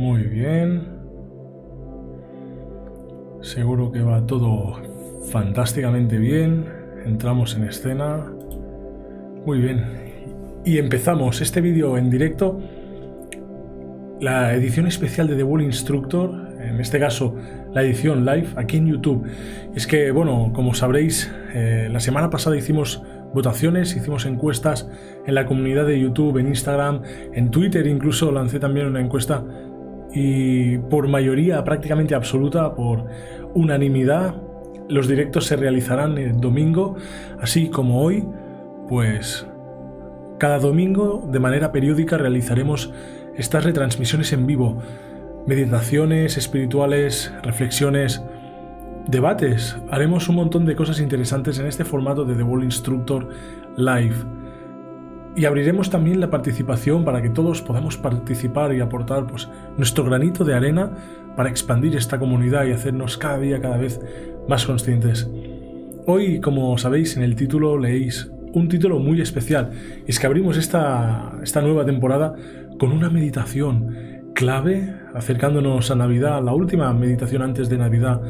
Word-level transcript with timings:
Muy 0.00 0.22
bien. 0.22 0.88
Seguro 3.42 3.92
que 3.92 4.00
va 4.00 4.26
todo 4.26 4.80
fantásticamente 5.30 6.16
bien. 6.16 6.64
Entramos 7.04 7.54
en 7.54 7.64
escena. 7.64 8.32
Muy 9.44 9.58
bien. 9.58 9.84
Y 10.64 10.78
empezamos 10.78 11.42
este 11.42 11.60
vídeo 11.60 11.98
en 11.98 12.08
directo. 12.08 12.58
La 14.20 14.54
edición 14.54 14.86
especial 14.86 15.28
de 15.28 15.36
The 15.36 15.42
Wall 15.42 15.60
Instructor, 15.60 16.48
en 16.58 16.80
este 16.80 16.98
caso 16.98 17.36
la 17.74 17.82
edición 17.82 18.24
live, 18.24 18.48
aquí 18.56 18.78
en 18.78 18.86
YouTube. 18.86 19.26
Es 19.74 19.86
que, 19.86 20.12
bueno, 20.12 20.50
como 20.54 20.72
sabréis, 20.72 21.30
eh, 21.52 21.90
la 21.92 22.00
semana 22.00 22.30
pasada 22.30 22.56
hicimos 22.56 23.02
votaciones, 23.34 23.94
hicimos 23.94 24.24
encuestas 24.24 24.88
en 25.26 25.34
la 25.34 25.44
comunidad 25.44 25.86
de 25.86 26.00
YouTube, 26.00 26.38
en 26.38 26.48
Instagram, 26.48 27.02
en 27.34 27.50
Twitter 27.50 27.86
incluso 27.86 28.32
lancé 28.32 28.58
también 28.58 28.86
una 28.86 29.00
encuesta 29.00 29.44
y 30.12 30.78
por 30.78 31.08
mayoría 31.08 31.62
prácticamente 31.64 32.14
absoluta, 32.14 32.74
por 32.74 33.06
unanimidad, 33.54 34.34
los 34.88 35.06
directos 35.06 35.46
se 35.46 35.56
realizarán 35.56 36.18
el 36.18 36.40
domingo, 36.40 36.96
así 37.40 37.68
como 37.68 38.02
hoy, 38.02 38.26
pues 38.88 39.46
cada 40.38 40.58
domingo 40.58 41.28
de 41.30 41.38
manera 41.38 41.70
periódica 41.70 42.18
realizaremos 42.18 42.92
estas 43.36 43.64
retransmisiones 43.64 44.32
en 44.32 44.46
vivo, 44.46 44.78
meditaciones 45.46 46.36
espirituales, 46.36 47.32
reflexiones, 47.42 48.22
debates. 49.06 49.76
Haremos 49.90 50.28
un 50.28 50.36
montón 50.36 50.66
de 50.66 50.76
cosas 50.76 51.00
interesantes 51.00 51.58
en 51.58 51.66
este 51.66 51.84
formato 51.84 52.24
de 52.24 52.34
The 52.34 52.42
Wall 52.42 52.64
Instructor 52.64 53.28
Live. 53.76 54.16
Y 55.40 55.46
abriremos 55.46 55.88
también 55.88 56.20
la 56.20 56.28
participación 56.28 57.02
para 57.02 57.22
que 57.22 57.30
todos 57.30 57.62
podamos 57.62 57.96
participar 57.96 58.74
y 58.74 58.80
aportar 58.82 59.26
pues, 59.26 59.48
nuestro 59.78 60.04
granito 60.04 60.44
de 60.44 60.52
arena 60.52 60.92
para 61.34 61.48
expandir 61.48 61.96
esta 61.96 62.18
comunidad 62.18 62.66
y 62.66 62.72
hacernos 62.72 63.16
cada 63.16 63.38
día 63.38 63.58
cada 63.58 63.78
vez 63.78 63.98
más 64.46 64.66
conscientes. 64.66 65.30
Hoy, 66.06 66.42
como 66.42 66.76
sabéis, 66.76 67.16
en 67.16 67.22
el 67.22 67.36
título 67.36 67.78
leéis 67.78 68.30
un 68.52 68.68
título 68.68 68.98
muy 68.98 69.22
especial. 69.22 69.70
Es 70.06 70.20
que 70.20 70.26
abrimos 70.26 70.58
esta, 70.58 71.32
esta 71.42 71.62
nueva 71.62 71.86
temporada 71.86 72.34
con 72.78 72.92
una 72.92 73.08
meditación 73.08 74.34
clave 74.34 74.94
acercándonos 75.14 75.90
a 75.90 75.94
Navidad, 75.94 76.44
la 76.44 76.52
última 76.52 76.92
meditación 76.92 77.40
antes 77.40 77.70
de 77.70 77.78
Navidad 77.78 78.20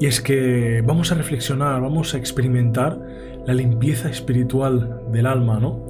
y 0.00 0.06
es 0.06 0.22
que 0.22 0.82
vamos 0.82 1.12
a 1.12 1.14
reflexionar, 1.14 1.82
vamos 1.82 2.14
a 2.14 2.16
experimentar 2.16 2.98
la 3.46 3.54
limpieza 3.54 4.08
espiritual 4.08 5.00
del 5.12 5.26
alma, 5.26 5.58
¿no? 5.58 5.86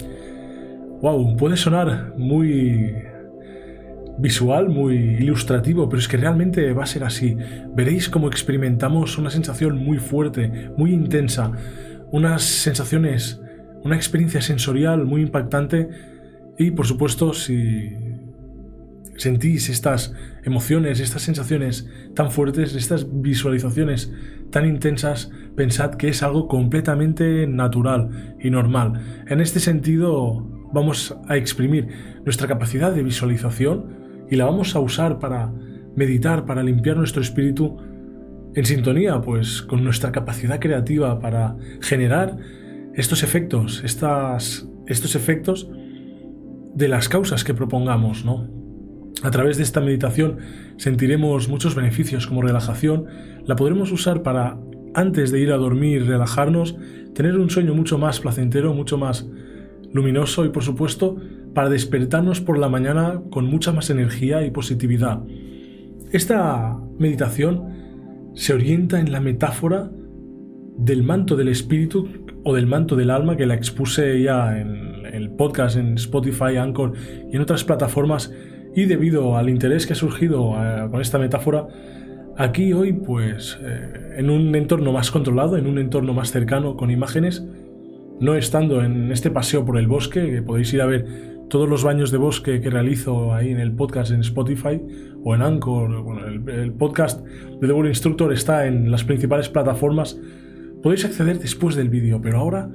Wow, 1.03 1.37
puede 1.37 1.57
sonar 1.57 2.15
muy 2.17 2.95
visual, 4.19 4.69
muy 4.69 4.97
ilustrativo, 4.97 5.89
pero 5.89 6.01
es 6.01 6.09
que 6.09 6.17
realmente 6.17 6.73
va 6.73 6.85
a 6.85 6.87
ser 6.87 7.05
así. 7.05 7.37
Veréis 7.75 8.09
cómo 8.09 8.29
experimentamos 8.29 9.17
una 9.19 9.31
sensación 9.31 9.79
muy 9.79 9.99
fuerte, 9.99 10.71
muy 10.77 10.93
intensa, 10.93 11.53
unas 12.11 12.43
sensaciones, 12.43 13.41
una 13.83 13.97
experiencia 13.97 14.43
sensorial 14.43 15.07
muy 15.07 15.23
impactante 15.23 15.89
y 16.59 16.71
por 16.73 16.87
supuesto 16.87 17.33
si 17.33 17.97
sentís 19.21 19.69
estas 19.69 20.15
emociones, 20.45 20.99
estas 20.99 21.23
sensaciones 21.23 21.87
tan 22.15 22.31
fuertes, 22.31 22.75
estas 22.75 23.07
visualizaciones 23.21 24.13
tan 24.51 24.67
intensas, 24.67 25.31
pensad 25.57 25.95
que 25.97 26.09
es 26.09 26.23
algo 26.23 26.49
completamente 26.49 27.47
natural 27.47 28.37
y 28.41 28.51
normal. 28.51 29.25
En 29.29 29.41
este 29.41 29.61
sentido, 29.61 30.43
vamos 30.73 31.15
a 31.29 31.37
exprimir 31.37 31.89
nuestra 32.25 32.49
capacidad 32.49 32.93
de 32.93 33.03
visualización 33.03 34.25
y 34.31 34.37
la 34.37 34.47
vamos 34.47 34.75
a 34.75 34.81
usar 34.81 35.19
para 35.19 35.53
meditar, 35.97 36.47
para 36.47 36.63
limpiar 36.63 36.97
nuestro 36.97 37.21
espíritu 37.21 37.77
en 38.55 38.65
sintonía 38.65 39.21
pues 39.21 39.61
con 39.61 39.85
nuestra 39.85 40.13
capacidad 40.13 40.59
creativa 40.59 41.21
para 41.21 41.57
generar 41.83 42.39
estos 42.95 43.23
efectos, 43.23 43.83
estas, 43.85 44.67
estos 44.87 45.15
efectos 45.15 45.71
de 46.75 46.89
las 46.89 47.09
causas 47.09 47.45
que 47.45 47.53
propongamos, 47.53 48.25
¿no? 48.25 48.60
A 49.23 49.31
través 49.31 49.59
de 49.59 49.63
esta 49.63 49.81
meditación 49.81 50.39
sentiremos 50.77 51.49
muchos 51.49 51.75
beneficios 51.75 52.27
como 52.27 52.43
relajación. 52.43 53.07
La 53.45 53.57
podremos 53.57 53.93
usar 53.93 54.23
para, 54.23 54.59
antes 54.95 55.31
de 55.31 55.41
ir 55.41 55.53
a 55.53 55.59
dormir, 55.59 56.07
relajarnos, 56.07 56.77
tener 57.15 57.37
un 57.37 57.51
sueño 57.51 57.75
mucho 57.75 57.99
más 57.99 58.21
placentero, 58.21 58.73
mucho 58.73 58.97
más 58.97 59.29
luminoso 59.93 60.45
y, 60.45 60.51
por 60.51 60.63
supuesto, 60.63 61.17
para 61.55 61.69
despertarnos 61.69 62.41
por 62.41 62.59
la 62.59 62.69
mañana 62.69 63.21
con 63.31 63.47
mucha 63.47 63.73
más 63.73 63.91
energía 63.91 64.45
y 64.45 64.51
positividad. 64.51 65.21
Esta 66.13 66.79
meditación 66.99 68.33
se 68.35 68.55
orienta 68.55 69.01
en 69.01 69.13
la 69.13 69.21
metáfora 69.21 69.91
del 70.79 71.03
manto 71.03 71.37
del 71.37 71.49
espíritu 71.49 72.09
o 72.43 72.55
del 72.55 72.67
manto 72.67 72.97
del 72.97 73.11
alma 73.11 73.37
que 73.37 73.47
la 73.47 73.55
expuse 73.55 74.23
ya 74.23 74.59
en 74.59 75.05
el 75.13 75.31
podcast, 75.31 75.77
en 75.77 75.95
Spotify, 75.95 76.57
Anchor 76.57 76.93
y 77.31 77.37
en 77.37 77.43
otras 77.43 77.65
plataformas 77.65 78.33
y 78.75 78.85
debido 78.85 79.37
al 79.37 79.49
interés 79.49 79.87
que 79.87 79.95
ha 79.95 79.97
surgido 79.97 80.55
eh, 80.57 80.89
con 80.91 81.01
esta 81.01 81.19
metáfora, 81.19 81.67
aquí 82.37 82.73
hoy, 82.73 82.93
pues, 82.93 83.59
eh, 83.63 84.15
en 84.17 84.31
un 84.31 84.55
entorno 84.55 84.93
más 84.93 85.11
controlado, 85.11 85.57
en 85.57 85.67
un 85.67 85.79
entorno 85.79 86.13
más 86.13 86.31
cercano, 86.31 86.77
con 86.77 86.91
imágenes, 86.91 87.45
no 88.21 88.35
estando 88.35 88.83
en 88.83 89.11
este 89.13 89.31
paseo 89.31 89.65
por 89.65 89.79
el 89.79 89.87
bosque, 89.87 90.31
que 90.31 90.43
podéis 90.43 90.73
ir 90.75 90.83
a 90.83 90.87
ver 90.87 91.31
todos 91.51 91.69
los 91.69 91.83
baños 91.83 92.11
de 92.13 92.19
bosque 92.19 92.61
que 92.61 92.71
realizo 92.71 93.35
ahí 93.35 93.51
en 93.51 93.59
el 93.59 93.73
podcast 93.73 94.13
en 94.13 94.21
Spotify 94.21 94.81
o 95.25 95.35
en 95.35 95.43
Anchor, 95.43 96.03
bueno, 96.03 96.27
el, 96.27 96.73
podcast 96.73 97.23
de 97.27 97.67
The 97.67 97.73
World 97.73 97.89
Instructor 97.91 98.33
está 98.33 98.67
en 98.67 98.91
las 98.91 99.05
principales 99.05 99.49
plataformas, 99.49 100.19
podéis 100.83 101.05
acceder 101.05 101.41
después 101.41 101.75
del 101.75 101.89
vídeo, 101.89 102.21
pero 102.23 102.39
ahora 102.39 102.71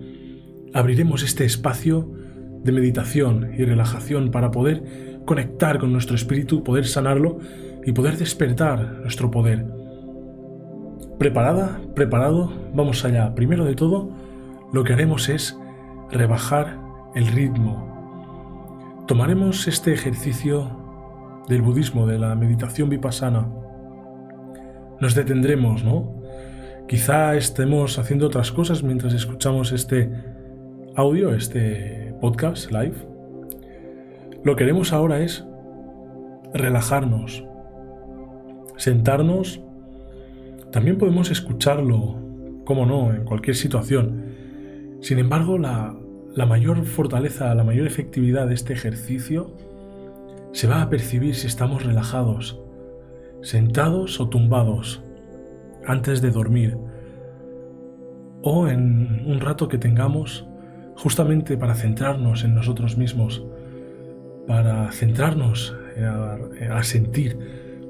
abriremos 0.73 1.23
este 1.23 1.45
espacio 1.45 2.11
de 2.63 2.71
meditación 2.71 3.51
y 3.57 3.63
relajación 3.63 4.29
para 4.29 4.51
poder 4.51 4.83
conectar 5.25 5.79
con 5.79 5.91
nuestro 5.91 6.15
espíritu, 6.15 6.63
poder 6.63 6.85
sanarlo 6.85 7.39
y 7.85 7.91
poder 7.91 8.17
despertar 8.17 8.99
nuestro 9.01 9.29
poder. 9.31 9.65
¿Preparada? 11.19 11.79
¿Preparado? 11.95 12.51
Vamos 12.73 13.03
allá. 13.05 13.33
Primero 13.35 13.65
de 13.65 13.75
todo, 13.75 14.09
lo 14.71 14.83
que 14.83 14.93
haremos 14.93 15.29
es 15.29 15.57
rebajar 16.11 16.77
el 17.15 17.27
ritmo. 17.27 19.03
Tomaremos 19.07 19.67
este 19.67 19.93
ejercicio 19.93 21.43
del 21.47 21.61
budismo, 21.61 22.07
de 22.07 22.19
la 22.19 22.35
meditación 22.35 22.89
vipassana. 22.89 23.47
Nos 24.99 25.15
detendremos, 25.15 25.83
¿no? 25.83 26.21
Quizá 26.87 27.35
estemos 27.35 27.97
haciendo 27.97 28.27
otras 28.27 28.51
cosas 28.51 28.83
mientras 28.83 29.13
escuchamos 29.13 29.71
este 29.71 30.11
audio, 30.95 31.33
este 31.33 32.13
podcast 32.19 32.71
live 32.71 33.14
lo 34.45 34.55
que 34.55 34.63
haremos 34.63 34.93
ahora 34.93 35.21
es 35.21 35.43
relajarnos, 36.53 37.43
sentarnos. 38.77 39.59
También 40.71 40.99
podemos 40.99 41.31
escucharlo, 41.31 42.19
como 42.63 42.85
no, 42.85 43.11
en 43.11 43.25
cualquier 43.25 43.55
situación. 43.55 44.23
Sin 45.01 45.17
embargo, 45.17 45.57
la, 45.57 45.95
la 46.35 46.45
mayor 46.45 46.85
fortaleza, 46.85 47.55
la 47.55 47.63
mayor 47.63 47.87
efectividad 47.87 48.47
de 48.47 48.53
este 48.53 48.73
ejercicio 48.73 49.51
se 50.51 50.67
va 50.67 50.83
a 50.83 50.89
percibir 50.91 51.33
si 51.33 51.47
estamos 51.47 51.83
relajados, 51.83 52.61
sentados 53.41 54.19
o 54.19 54.29
tumbados, 54.29 55.01
antes 55.87 56.21
de 56.21 56.29
dormir, 56.29 56.77
o 58.43 58.67
en 58.67 59.23
un 59.25 59.39
rato 59.39 59.67
que 59.67 59.79
tengamos 59.79 60.47
justamente 60.95 61.57
para 61.57 61.73
centrarnos 61.73 62.43
en 62.43 62.53
nosotros 62.53 62.95
mismos, 62.95 63.43
para 64.47 64.91
centrarnos 64.91 65.75
a, 66.69 66.83
sentir 66.83 67.37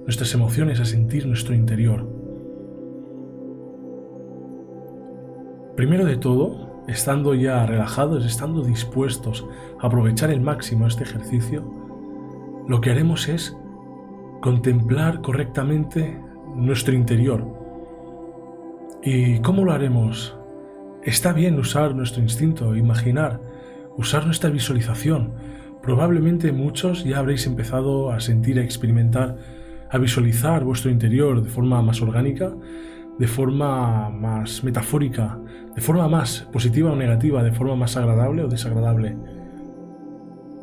nuestras 0.03 0.33
emociones, 0.33 0.79
a 0.79 0.85
sentir 0.85 1.25
nuestro 1.25 1.55
interior. 1.55 2.07
Primero 5.75 6.05
de 6.05 6.17
todo, 6.17 6.83
estando 6.87 7.33
ya 7.33 7.65
relajados, 7.65 8.25
estando 8.25 8.63
dispuestos 8.63 9.45
a 9.81 9.87
aprovechar 9.87 10.29
el 10.29 10.41
máximo 10.41 10.87
este 10.87 11.03
ejercicio, 11.03 11.63
lo 12.67 12.79
que 12.81 12.91
haremos 12.91 13.27
es 13.27 13.55
contemplar 14.41 15.21
correctamente 15.21 16.17
nuestro 16.55 16.93
interior. 16.93 17.43
¿Y 19.03 19.39
cómo 19.39 19.63
lo 19.65 19.71
haremos? 19.71 20.37
Está 21.03 21.33
bien 21.33 21.59
usar 21.59 21.93
nuestro 21.93 22.21
instinto, 22.23 22.75
imaginar, 22.75 23.39
usar 23.97 24.25
nuestra 24.25 24.49
visualización, 24.49 25.33
Probablemente 25.85 26.51
muchos 26.51 27.03
ya 27.03 27.19
habréis 27.19 27.45
empezado 27.45 28.11
a 28.11 28.19
sentir, 28.19 28.57
a 28.57 28.63
experimentar, 28.63 29.37
a 29.91 29.99
visualizar 29.99 30.63
vuestro 30.63 30.89
interior 30.89 31.43
de 31.43 31.49
forma 31.49 31.79
más 31.83 32.01
orgánica, 32.01 32.55
de 33.19 33.27
forma 33.27 34.09
más 34.09 34.63
metafórica, 34.63 35.39
de 35.75 35.81
forma 35.81 36.09
más 36.09 36.49
positiva 36.51 36.91
o 36.91 36.95
negativa, 36.95 37.43
de 37.43 37.51
forma 37.51 37.75
más 37.75 37.97
agradable 37.97 38.43
o 38.43 38.47
desagradable. 38.47 39.15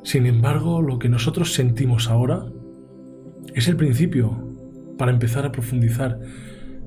Sin 0.03 0.27
embargo, 0.27 0.83
lo 0.83 0.99
que 0.99 1.09
nosotros 1.09 1.55
sentimos 1.55 2.11
ahora 2.11 2.47
Es 3.55 3.69
el 3.69 3.77
principio 3.77 4.57
para 4.99 5.13
empezar 5.13 5.45
a 5.47 5.53
profundizar 5.53 6.19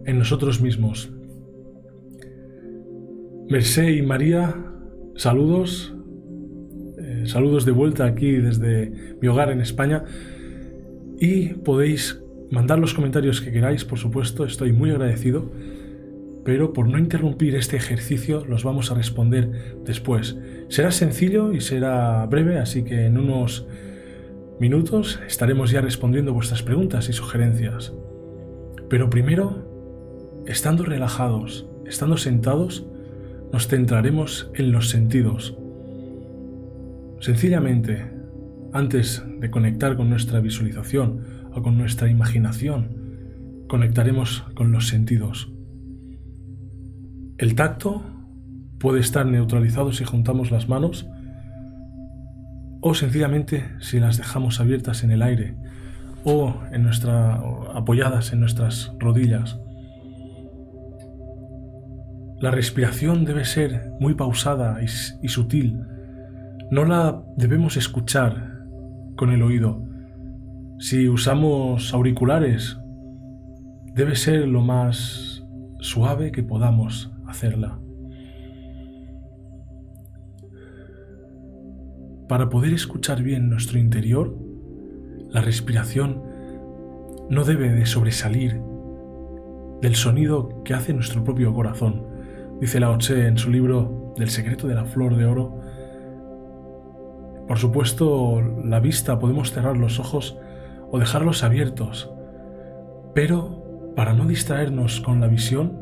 en 0.06 0.18
nosotros 0.18 0.62
mismos. 0.62 1.10
Mercé 3.50 3.94
y 3.94 4.02
María, 4.02 4.56
saludos. 5.16 5.95
Saludos 7.26 7.66
de 7.66 7.72
vuelta 7.72 8.06
aquí 8.06 8.32
desde 8.34 9.18
mi 9.22 9.28
hogar 9.28 9.50
en 9.50 9.62
España. 9.62 10.04
Y 11.20 11.54
podéis 11.56 12.22
mandar 12.52 12.80
los 12.80 12.94
comentarios 12.94 13.42
que 13.42 13.52
queráis, 13.52 13.84
por 13.84 13.98
supuesto, 13.98 14.46
estoy 14.46 14.74
muy 14.74 14.92
agradecido. 14.92 15.52
Pero 16.44 16.74
por 16.74 16.88
no 16.88 17.00
interrumpir 17.00 17.56
este 17.56 17.76
ejercicio 17.76 18.46
los 18.46 18.64
vamos 18.64 18.92
a 18.92 18.94
responder 18.94 19.78
después. 19.84 20.38
Será 20.70 20.92
sencillo 20.92 21.52
y 21.52 21.62
será 21.62 22.26
breve, 22.28 22.60
así 22.60 22.84
que 22.84 23.06
en 23.06 23.18
unos 23.18 23.68
minutos 24.60 25.20
estaremos 25.28 25.72
ya 25.72 25.82
respondiendo 25.82 26.34
vuestras 26.34 26.62
preguntas 26.62 27.10
y 27.10 27.14
sugerencias. 27.14 27.94
Pero 28.90 29.10
primero, 29.10 30.44
estando 30.46 30.84
relajados, 30.84 31.68
estando 31.88 32.18
sentados, 32.18 32.86
nos 33.52 33.68
centraremos 33.68 34.52
en 34.54 34.72
los 34.72 34.90
sentidos. 34.90 35.58
Sencillamente, 37.26 38.06
antes 38.72 39.24
de 39.40 39.50
conectar 39.50 39.98
con 39.98 40.12
nuestra 40.12 40.42
visualización 40.42 41.22
o 41.52 41.64
con 41.64 41.76
nuestra 41.76 42.08
imaginación, 42.08 43.66
conectaremos 43.68 44.44
con 44.54 44.72
los 44.72 44.90
sentidos. 44.90 45.52
El 47.40 47.56
tacto 47.56 48.04
puede 48.78 49.00
estar 49.00 49.26
neutralizado 49.26 49.92
si 49.92 50.04
juntamos 50.04 50.52
las 50.52 50.70
manos 50.70 51.08
o 52.82 52.94
sencillamente 52.94 53.72
si 53.80 54.00
las 54.00 54.18
dejamos 54.18 54.60
abiertas 54.60 55.04
en 55.04 55.10
el 55.10 55.24
aire 55.24 55.56
o 56.26 56.54
en 56.72 56.84
nuestra, 56.84 57.42
apoyadas 57.74 58.34
en 58.34 58.40
nuestras 58.40 58.94
rodillas. 59.00 59.60
La 62.40 62.52
respiración 62.52 63.26
debe 63.26 63.46
ser 63.46 63.94
muy 64.00 64.14
pausada 64.14 64.80
y, 64.84 64.86
y 65.24 65.30
sutil. 65.30 65.95
No 66.72 66.84
la 66.84 67.24
debemos 67.38 67.78
escuchar 67.78 68.66
con 69.16 69.32
el 69.32 69.44
oído. 69.44 69.84
Si 70.80 71.08
usamos 71.08 71.94
auriculares, 71.94 72.78
debe 73.94 74.16
ser 74.16 74.48
lo 74.48 74.62
más 74.62 75.46
suave 75.80 76.32
que 76.32 76.44
podamos 76.44 77.12
hacerla. 77.28 77.80
Para 82.28 82.50
poder 82.50 82.74
escuchar 82.74 83.22
bien 83.22 83.50
nuestro 83.50 83.78
interior, 83.78 84.36
la 85.30 85.42
respiración 85.42 86.24
no 87.30 87.44
debe 87.44 87.70
de 87.70 87.86
sobresalir 87.86 88.60
del 89.82 89.96
sonido 89.96 90.64
que 90.64 90.74
hace 90.74 90.94
nuestro 90.94 91.24
propio 91.24 91.54
corazón. 91.54 92.04
Dice 92.60 92.80
Lao 92.80 92.98
Tse 92.98 93.28
en 93.28 93.38
su 93.38 93.52
libro 93.52 94.14
Del 94.18 94.30
secreto 94.30 94.68
de 94.68 94.76
la 94.76 94.86
flor 94.86 95.16
de 95.16 95.26
oro. 95.26 95.60
Por 97.48 97.60
supuesto, 97.60 98.42
la 98.64 98.80
vista 98.80 99.20
podemos 99.20 99.52
cerrar 99.52 99.78
los 99.78 100.00
ojos 100.00 100.38
o 100.92 101.00
dejarlos 101.00 101.44
abiertos, 101.44 102.12
pero 103.14 103.64
para 103.96 104.14
no 104.14 104.26
distraernos 104.26 105.00
con 105.02 105.22
la 105.22 105.28
visión, 105.28 105.78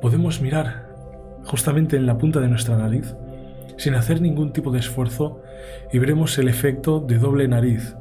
podemos 0.00 0.40
mirar 0.40 0.90
justamente 1.44 1.96
en 1.96 2.06
la 2.06 2.18
punta 2.18 2.40
de 2.40 2.48
nuestra 2.48 2.76
nariz 2.76 3.14
sin 3.76 3.94
hacer 3.94 4.20
ningún 4.20 4.52
tipo 4.52 4.70
de 4.70 4.78
esfuerzo 4.78 5.40
y 5.90 5.98
veremos 5.98 6.36
el 6.38 6.48
efecto 6.48 7.00
de 7.00 7.18
doble 7.18 7.48
nariz. 7.48 7.96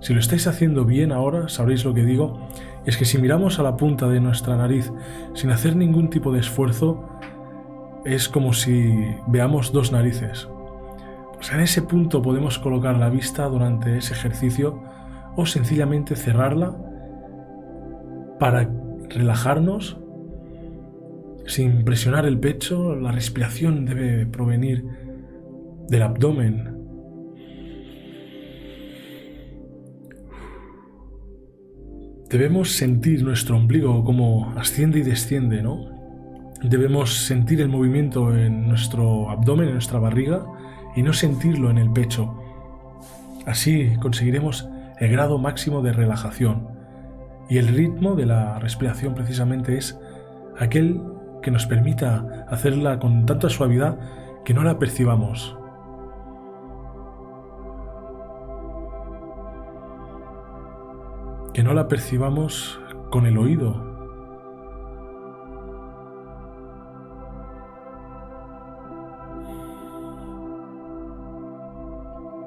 Si 0.00 0.12
lo 0.12 0.20
estáis 0.20 0.46
haciendo 0.46 0.84
bien 0.84 1.12
ahora, 1.12 1.48
sabréis 1.48 1.84
lo 1.84 1.94
que 1.94 2.02
digo, 2.02 2.46
es 2.84 2.98
que 2.98 3.06
si 3.06 3.16
miramos 3.16 3.58
a 3.58 3.62
la 3.62 3.76
punta 3.76 4.06
de 4.06 4.20
nuestra 4.20 4.56
nariz 4.56 4.92
sin 5.32 5.50
hacer 5.50 5.76
ningún 5.76 6.10
tipo 6.10 6.30
de 6.30 6.40
esfuerzo, 6.40 7.08
es 8.04 8.28
como 8.28 8.52
si 8.52 8.92
veamos 9.26 9.72
dos 9.72 9.92
narices. 9.92 10.46
En 11.52 11.60
ese 11.60 11.82
punto 11.82 12.22
podemos 12.22 12.58
colocar 12.58 12.96
la 12.96 13.10
vista 13.10 13.46
durante 13.46 13.98
ese 13.98 14.14
ejercicio 14.14 14.82
o 15.36 15.46
sencillamente 15.46 16.16
cerrarla 16.16 16.76
para 18.40 18.70
relajarnos 19.10 19.98
sin 21.46 21.84
presionar 21.84 22.26
el 22.26 22.38
pecho. 22.38 22.96
La 22.96 23.12
respiración 23.12 23.84
debe 23.84 24.26
provenir 24.26 24.84
del 25.88 26.02
abdomen. 26.02 26.74
Debemos 32.30 32.72
sentir 32.72 33.22
nuestro 33.22 33.56
ombligo 33.56 34.02
como 34.02 34.50
asciende 34.56 35.00
y 35.00 35.02
desciende, 35.02 35.62
¿no? 35.62 35.94
Debemos 36.62 37.26
sentir 37.26 37.60
el 37.60 37.68
movimiento 37.68 38.34
en 38.34 38.66
nuestro 38.66 39.30
abdomen, 39.30 39.68
en 39.68 39.74
nuestra 39.74 40.00
barriga, 40.00 40.44
y 40.94 41.02
no 41.02 41.12
sentirlo 41.12 41.70
en 41.70 41.78
el 41.78 41.90
pecho. 41.90 42.34
Así 43.46 43.96
conseguiremos 44.00 44.68
el 44.98 45.10
grado 45.10 45.38
máximo 45.38 45.82
de 45.82 45.92
relajación. 45.92 46.68
Y 47.48 47.58
el 47.58 47.68
ritmo 47.68 48.14
de 48.14 48.26
la 48.26 48.58
respiración 48.58 49.14
precisamente 49.14 49.76
es 49.76 49.98
aquel 50.58 51.02
que 51.42 51.50
nos 51.50 51.66
permita 51.66 52.46
hacerla 52.48 52.98
con 52.98 53.26
tanta 53.26 53.50
suavidad 53.50 53.98
que 54.44 54.54
no 54.54 54.62
la 54.62 54.78
percibamos. 54.78 55.56
que 61.54 61.62
no 61.62 61.72
la 61.72 61.86
percibamos 61.86 62.80
con 63.10 63.26
el 63.26 63.38
oído. 63.38 63.93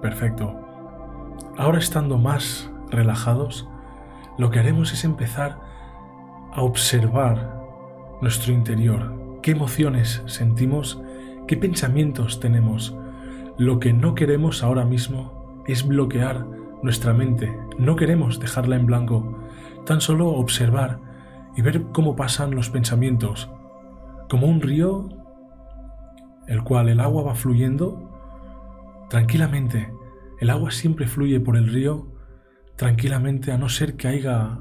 Perfecto. 0.07 0.55
Ahora 1.57 1.79
estando 1.79 2.17
más 2.17 2.71
relajados, 2.89 3.67
lo 4.37 4.49
que 4.49 4.59
haremos 4.59 4.93
es 4.93 5.03
empezar 5.03 5.59
a 6.53 6.61
observar 6.61 7.53
nuestro 8.21 8.53
interior, 8.53 9.41
qué 9.43 9.51
emociones 9.51 10.23
sentimos, 10.25 11.03
qué 11.45 11.57
pensamientos 11.57 12.39
tenemos. 12.39 12.95
Lo 13.57 13.81
que 13.81 13.91
no 13.91 14.15
queremos 14.15 14.63
ahora 14.63 14.85
mismo 14.85 15.61
es 15.67 15.85
bloquear 15.85 16.45
nuestra 16.81 17.13
mente. 17.13 17.53
No 17.77 17.97
queremos 17.97 18.39
dejarla 18.39 18.77
en 18.77 18.85
blanco, 18.85 19.37
tan 19.85 19.99
solo 19.99 20.29
observar 20.29 21.01
y 21.57 21.61
ver 21.61 21.83
cómo 21.91 22.15
pasan 22.15 22.55
los 22.55 22.69
pensamientos, 22.69 23.49
como 24.29 24.47
un 24.47 24.61
río 24.61 25.09
el 26.47 26.63
cual 26.63 26.87
el 26.87 27.01
agua 27.01 27.23
va 27.23 27.35
fluyendo 27.35 28.07
tranquilamente. 29.09 29.96
El 30.39 30.49
agua 30.49 30.71
siempre 30.71 31.07
fluye 31.07 31.39
por 31.39 31.57
el 31.57 31.67
río 31.67 32.11
tranquilamente 32.75 33.51
a 33.51 33.57
no 33.57 33.69
ser 33.69 33.95
que 33.95 34.07
haya 34.07 34.59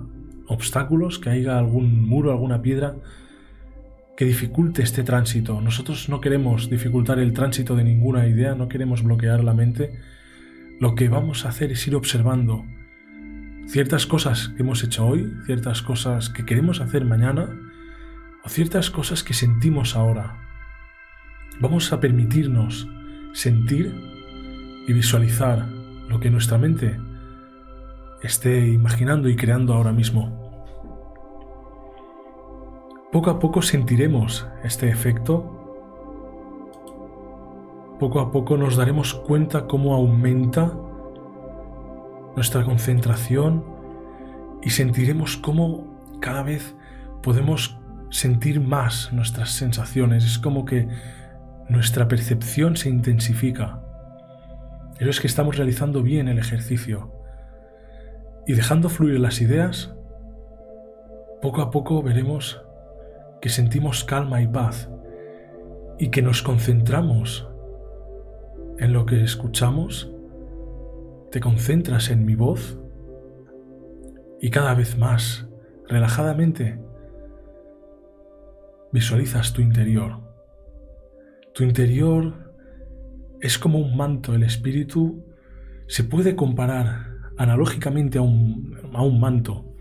obstáculos, 0.48 1.18
que 1.18 1.30
haya 1.30 1.58
algún 1.58 2.06
muro, 2.06 2.30
alguna 2.30 2.62
piedra 2.62 2.96
que 4.16 4.24
dificulte 4.24 4.82
este 4.82 5.02
tránsito. 5.02 5.60
Nosotros 5.60 6.08
no 6.08 6.20
queremos 6.20 6.70
dificultar 6.70 7.18
el 7.18 7.34
tránsito 7.34 7.76
de 7.76 7.84
ninguna 7.84 8.26
idea, 8.26 8.54
no 8.54 8.68
queremos 8.68 9.02
bloquear 9.02 9.44
la 9.44 9.52
mente, 9.52 10.00
lo 10.80 10.94
que 10.94 11.08
vamos 11.08 11.44
a 11.44 11.50
hacer 11.50 11.72
es 11.72 11.86
ir 11.86 11.94
observando 11.94 12.64
ciertas 13.68 14.06
cosas 14.06 14.48
que 14.56 14.62
hemos 14.62 14.82
hecho 14.82 15.06
hoy, 15.06 15.34
ciertas 15.44 15.82
cosas 15.82 16.30
que 16.30 16.46
queremos 16.46 16.80
hacer 16.80 17.04
mañana 17.04 17.54
o 18.44 18.48
ciertas 18.48 18.90
cosas 18.90 19.22
que 19.22 19.34
sentimos 19.34 19.96
ahora. 19.96 20.38
Vamos 21.60 21.92
a 21.92 22.00
permitirnos 22.00 22.88
sentir 23.32 24.15
y 24.86 24.92
visualizar 24.92 25.66
lo 26.08 26.20
que 26.20 26.30
nuestra 26.30 26.58
mente 26.58 26.98
esté 28.22 28.66
imaginando 28.66 29.28
y 29.28 29.36
creando 29.36 29.74
ahora 29.74 29.92
mismo. 29.92 30.44
Poco 33.12 33.30
a 33.30 33.38
poco 33.38 33.62
sentiremos 33.62 34.46
este 34.62 34.88
efecto 34.88 35.56
poco 37.98 38.20
a 38.20 38.30
poco 38.30 38.58
nos 38.58 38.76
daremos 38.76 39.14
cuenta 39.14 39.66
cómo 39.66 39.94
aumenta 39.94 40.76
nuestra 42.34 42.62
concentración 42.62 43.64
y 44.62 44.70
sentiremos 44.70 45.38
cómo 45.38 45.86
cada 46.20 46.42
vez 46.42 46.76
podemos 47.22 47.78
sentir 48.10 48.60
más 48.60 49.12
nuestras 49.12 49.50
sensaciones. 49.52 50.24
Es 50.24 50.38
como 50.38 50.66
que 50.66 50.88
nuestra 51.70 52.06
percepción 52.06 52.76
se 52.76 52.90
intensifica. 52.90 53.80
Pero 54.98 55.10
es 55.10 55.20
que 55.20 55.26
estamos 55.26 55.56
realizando 55.56 56.02
bien 56.02 56.28
el 56.28 56.38
ejercicio. 56.38 57.12
Y 58.46 58.54
dejando 58.54 58.88
fluir 58.88 59.20
las 59.20 59.40
ideas, 59.40 59.94
poco 61.42 61.62
a 61.62 61.70
poco 61.70 62.02
veremos 62.02 62.62
que 63.40 63.48
sentimos 63.48 64.04
calma 64.04 64.40
y 64.40 64.48
paz 64.48 64.88
y 65.98 66.10
que 66.10 66.22
nos 66.22 66.42
concentramos 66.42 67.48
en 68.78 68.92
lo 68.92 69.06
que 69.06 69.22
escuchamos? 69.22 70.12
¿Te 71.30 71.40
concentras 71.40 72.10
en 72.10 72.24
mi 72.24 72.34
voz? 72.34 72.78
y 74.40 74.50
cada 74.50 74.74
vez 74.74 74.98
más, 74.98 75.46
relajadamente, 75.88 76.78
visualizas 78.92 79.52
tu 79.52 79.62
interior. 79.62 80.20
Tu 81.52 81.64
interior 81.64 82.45
es 83.40 83.58
como 83.58 83.78
un 83.78 83.96
manto, 83.96 84.34
el 84.34 84.42
espíritu 84.42 85.24
se 85.86 86.04
puede 86.04 86.36
comparar 86.36 87.16
analógicamente 87.36 88.18
a 88.18 88.22
un, 88.22 88.76
a 88.92 89.02
un 89.02 89.20
manto. 89.20 89.74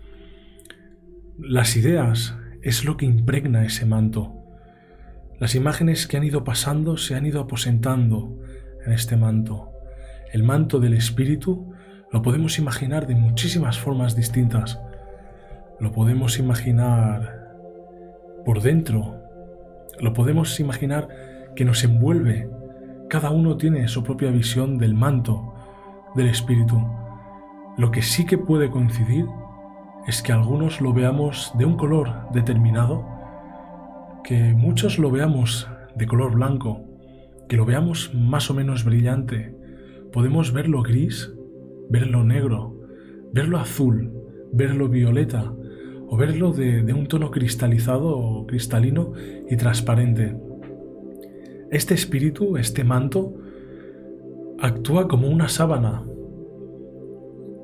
Las 1.38 1.76
ideas 1.76 2.36
es 2.62 2.84
lo 2.84 2.96
que 2.96 3.06
impregna 3.06 3.64
ese 3.64 3.86
manto. 3.86 4.34
Las 5.38 5.54
imágenes 5.54 6.06
que 6.06 6.16
han 6.16 6.24
ido 6.24 6.44
pasando 6.44 6.96
se 6.96 7.14
han 7.14 7.26
ido 7.26 7.40
aposentando 7.40 8.38
en 8.84 8.92
este 8.92 9.16
manto. 9.16 9.70
El 10.32 10.42
manto 10.42 10.80
del 10.80 10.94
espíritu 10.94 11.72
lo 12.10 12.22
podemos 12.22 12.58
imaginar 12.58 13.06
de 13.06 13.14
muchísimas 13.14 13.78
formas 13.78 14.16
distintas. 14.16 14.80
Lo 15.78 15.92
podemos 15.92 16.38
imaginar 16.38 17.54
por 18.44 18.62
dentro. 18.62 19.20
Lo 20.00 20.12
podemos 20.12 20.58
imaginar 20.60 21.08
que 21.54 21.64
nos 21.64 21.84
envuelve. 21.84 22.48
Cada 23.08 23.30
uno 23.30 23.56
tiene 23.56 23.86
su 23.86 24.02
propia 24.02 24.30
visión 24.30 24.78
del 24.78 24.94
manto 24.94 25.54
del 26.16 26.28
espíritu. 26.28 26.76
Lo 27.76 27.90
que 27.90 28.02
sí 28.02 28.26
que 28.26 28.36
puede 28.36 28.68
coincidir 28.68 29.26
es 30.08 30.22
que 30.22 30.32
algunos 30.32 30.80
lo 30.80 30.92
veamos 30.92 31.52
de 31.56 31.66
un 31.66 31.76
color 31.76 32.28
determinado, 32.32 33.06
que 34.24 34.54
muchos 34.54 34.98
lo 34.98 35.10
veamos 35.10 35.68
de 35.94 36.06
color 36.06 36.34
blanco, 36.34 36.80
que 37.48 37.56
lo 37.56 37.64
veamos 37.64 38.12
más 38.12 38.50
o 38.50 38.54
menos 38.54 38.84
brillante. 38.84 39.54
Podemos 40.12 40.52
verlo 40.52 40.82
gris, 40.82 41.32
verlo 41.88 42.24
negro, 42.24 42.74
verlo 43.32 43.58
azul, 43.58 44.12
verlo 44.52 44.88
violeta 44.88 45.52
o 46.08 46.16
verlo 46.16 46.52
de, 46.52 46.92
un 46.92 47.06
tono 47.06 47.30
cristalizado 47.30 48.16
o 48.16 48.46
cristalino 48.46 49.12
y 49.48 49.56
transparente. 49.56 50.36
Este 51.70 51.94
espíritu, 51.94 52.56
este 52.56 52.84
manto, 52.84 53.34
actúa 54.58 55.08
como 55.08 55.28
una 55.28 55.48
sábana. 55.48 56.04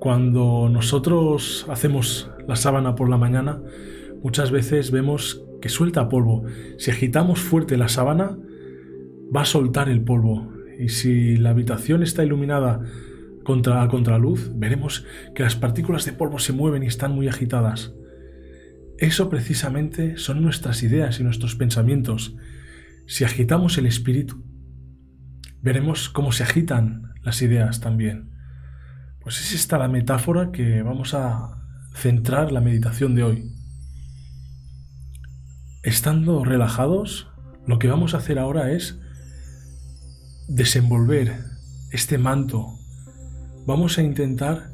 Cuando 0.01 0.69
nosotros 0.69 1.67
hacemos 1.69 2.31
la 2.49 2.57
sábana 2.57 2.95
por 2.95 3.09
la 3.09 3.17
mañana, 3.17 3.63
muchas 4.23 4.51
veces 4.51 4.91
vemos 4.91 5.45
que 5.61 5.69
suelta 5.69 6.09
polvo. 6.09 6.45
Si 6.79 6.91
agitamos 6.91 7.41
fuerte 7.41 7.77
la 7.77 7.89
sábana, 7.89 8.37
va 9.35 9.43
a 9.43 9.47
soltar 9.47 9.89
el 9.89 10.03
polvo. 10.03 10.53
Y 10.79 10.89
si 10.89 11.37
la 11.37 11.51
habitación 11.51 12.03
está 12.03 12.25
iluminada 12.25 12.81
contra, 13.45 13.83
a 13.83 13.89
contraluz, 13.89 14.51
veremos 14.55 15.07
que 15.35 15.45
las 15.45 15.57
partículas 15.57 16.05
de 16.05 16.13
polvo 16.13 16.39
se 16.39 16.53
mueven 16.53 16.83
y 16.83 16.87
están 16.87 17.15
muy 17.15 17.29
agitadas. 17.29 17.95
Eso 18.99 19.29
precisamente 19.29 20.17
son 20.17 20.43
nuestras 20.43 20.83
ideas 20.83 21.21
y 21.21 21.25
nuestros 21.25 21.55
pensamientos. 21.55 22.37
Si 23.07 23.25
agitamos 23.25 23.79
el 23.79 23.87
espíritu, 23.87 24.45
veremos 25.61 26.09
cómo 26.09 26.33
se 26.33 26.43
agitan 26.43 27.13
las 27.23 27.43
ideas 27.43 27.81
también. 27.81 28.31
Pues 29.21 29.41
es 29.41 29.53
esta 29.53 29.79
la 29.79 29.89
metáfora 29.89 30.51
que 30.51 30.83
vamos 30.83 31.15
a 31.15 31.63
centrar 31.95 32.53
la 32.53 32.61
meditación 32.61 33.15
de 33.15 33.23
hoy. 33.23 33.53
Estando 35.83 36.45
relajados, 36.45 37.29
lo 37.67 37.79
que 37.79 37.89
vamos 37.89 38.15
a 38.15 38.19
hacer 38.19 38.39
ahora 38.39 38.73
es 38.73 38.99
desenvolver 40.49 41.45
este 41.91 42.19
manto. 42.19 42.79
Vamos 43.67 43.99
a 43.99 44.03
intentar 44.03 44.71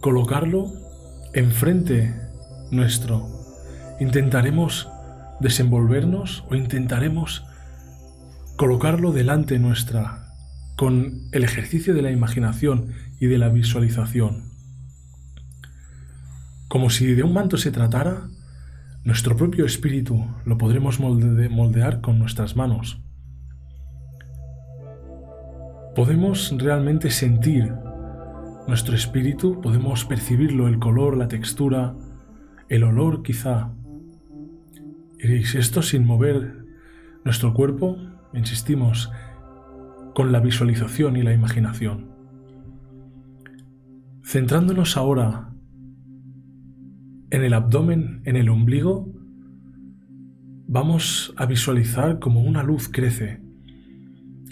colocarlo 0.00 0.72
enfrente 1.34 2.14
nuestro. 2.70 3.28
Intentaremos 4.00 4.88
desenvolvernos 5.40 6.44
o 6.50 6.54
intentaremos 6.54 7.44
colocarlo 8.58 9.12
delante 9.12 9.60
nuestra 9.60 10.34
con 10.76 11.28
el 11.30 11.44
ejercicio 11.44 11.94
de 11.94 12.02
la 12.02 12.10
imaginación 12.10 12.88
y 13.20 13.26
de 13.26 13.38
la 13.38 13.50
visualización. 13.50 14.50
Como 16.66 16.90
si 16.90 17.14
de 17.14 17.22
un 17.22 17.32
manto 17.32 17.56
se 17.56 17.70
tratara, 17.70 18.28
nuestro 19.04 19.36
propio 19.36 19.64
espíritu 19.64 20.26
lo 20.44 20.58
podremos 20.58 20.98
moldear 20.98 22.00
con 22.00 22.18
nuestras 22.18 22.56
manos. 22.56 23.00
Podemos 25.94 26.52
realmente 26.58 27.12
sentir 27.12 27.72
nuestro 28.66 28.96
espíritu, 28.96 29.60
podemos 29.60 30.04
percibirlo, 30.04 30.66
el 30.66 30.80
color, 30.80 31.16
la 31.16 31.28
textura, 31.28 31.94
el 32.68 32.82
olor 32.82 33.22
quizá. 33.22 33.70
Y 35.20 35.42
esto 35.42 35.80
sin 35.80 36.04
mover 36.04 36.66
nuestro 37.24 37.54
cuerpo 37.54 38.17
insistimos, 38.32 39.10
con 40.14 40.32
la 40.32 40.40
visualización 40.40 41.16
y 41.16 41.22
la 41.22 41.32
imaginación. 41.32 42.10
Centrándonos 44.24 44.96
ahora 44.96 45.54
en 47.30 47.44
el 47.44 47.54
abdomen, 47.54 48.22
en 48.24 48.36
el 48.36 48.48
ombligo, 48.48 49.12
vamos 50.66 51.32
a 51.36 51.46
visualizar 51.46 52.18
como 52.18 52.42
una 52.42 52.62
luz 52.62 52.88
crece. 52.88 53.40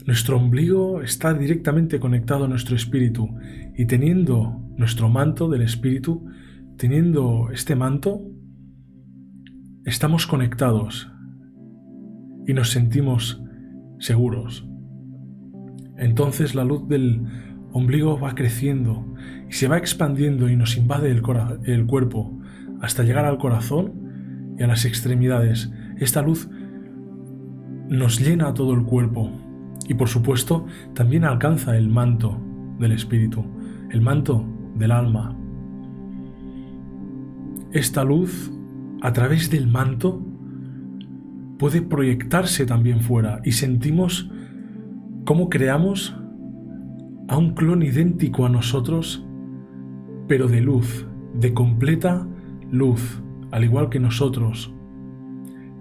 Nuestro 0.07 0.37
ombligo 0.37 1.03
está 1.03 1.35
directamente 1.35 1.99
conectado 1.99 2.45
a 2.45 2.49
nuestro 2.49 2.77
espíritu 2.77 3.29
y 3.77 3.87
teniendo 3.87 4.63
nuestro 4.77 5.09
manto 5.09 5.49
del 5.49 5.63
espíritu, 5.63 6.27
teniendo 6.77 7.49
este 7.53 7.75
manto, 7.75 8.21
estamos 9.85 10.27
conectados 10.27 11.11
y 12.47 12.55
nos 12.55 12.71
sentimos 12.71 13.43
seguros. 13.99 14.69
Entonces 15.97 16.55
la 16.55 16.65
luz 16.65 16.87
del 16.89 17.23
ombligo 17.73 18.19
va 18.19 18.35
creciendo 18.35 19.07
y 19.49 19.53
se 19.53 19.69
va 19.69 19.79
expandiendo 19.79 20.49
y 20.49 20.57
nos 20.57 20.77
invade 20.77 21.11
el, 21.11 21.23
el, 21.65 21.87
cuerpo 21.87 22.39
hasta 22.81 23.03
llegar 23.03 23.25
al 23.25 23.39
corazón 23.39 24.55
y 24.59 24.63
a 24.63 24.67
las 24.67 24.85
extremidades. 24.85 25.71
Esta 25.99 26.23
luz 26.23 26.49
nos 27.89 28.21
llena 28.21 28.55
todo 28.55 28.75
el 28.75 28.83
cuerpo 28.83 29.31
y 29.89 29.95
por 29.95 30.09
supuesto 30.09 30.67
también 30.95 31.25
alcanza 31.25 31.77
el 31.77 31.89
manto 31.89 32.41
del 32.79 32.93
espíritu, 32.93 33.45
el 33.91 34.01
manto 34.01 34.45
del 34.75 34.91
alma. 34.91 35.37
Esta 37.73 38.05
luz, 38.05 38.51
a 39.03 39.13
través 39.13 39.51
del 39.51 39.67
manto, 39.67 40.23
puede 41.59 41.83
proyectarse 41.83 42.67
también 42.67 43.01
fuera 43.01 43.41
y 43.45 43.53
sentimos 43.53 44.31
cómo 45.25 45.49
creamos 45.49 46.17
a 47.29 47.37
un 47.37 47.55
clon 47.55 47.83
idéntico 47.83 48.47
a 48.47 48.49
nosotros, 48.49 49.27
pero 50.29 50.49
de 50.49 50.61
luz, 50.61 51.07
de 51.35 51.55
completa 51.55 52.27
luz, 52.71 53.23
al 53.51 53.65
igual 53.65 53.89
que 53.89 54.01
nosotros. 54.01 54.73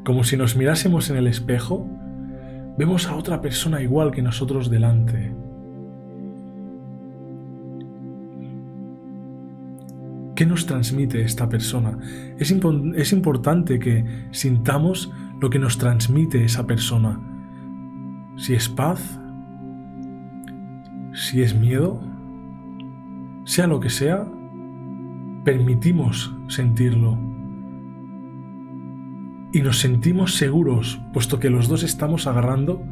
Como 0.03 0.23
si 0.23 0.37
nos 0.37 0.55
mirásemos 0.55 1.09
en 1.09 1.17
el 1.17 1.27
espejo, 1.27 1.87
vemos 2.77 3.07
a 3.07 3.15
otra 3.15 3.41
persona 3.41 3.81
igual 3.81 4.11
que 4.11 4.21
nosotros 4.21 4.69
delante. 4.69 5.33
¿Qué 10.35 10.45
nos 10.45 10.65
transmite 10.65 11.21
esta 11.21 11.47
persona? 11.47 11.97
Es, 12.37 12.53
es 12.95 13.13
importante 13.13 13.79
que 13.79 14.03
sintamos 14.31 15.11
lo 15.39 15.49
que 15.49 15.59
nos 15.59 15.77
transmite 15.77 16.43
esa 16.43 16.65
persona. 16.65 17.19
Si 18.37 18.53
es 18.53 18.69
paz, 18.69 19.19
si 21.13 21.41
es 21.41 21.55
miedo, 21.55 22.01
sea 23.45 23.67
lo 23.67 23.79
que 23.79 23.89
sea, 23.89 24.27
permitimos 25.43 26.35
sentirlo. 26.47 27.17
Y 29.53 29.61
nos 29.61 29.79
sentimos 29.79 30.35
seguros, 30.35 30.99
puesto 31.13 31.39
que 31.39 31.49
los 31.49 31.69
dos 31.69 31.83
estamos 31.83 32.27
agarrando 32.27 32.83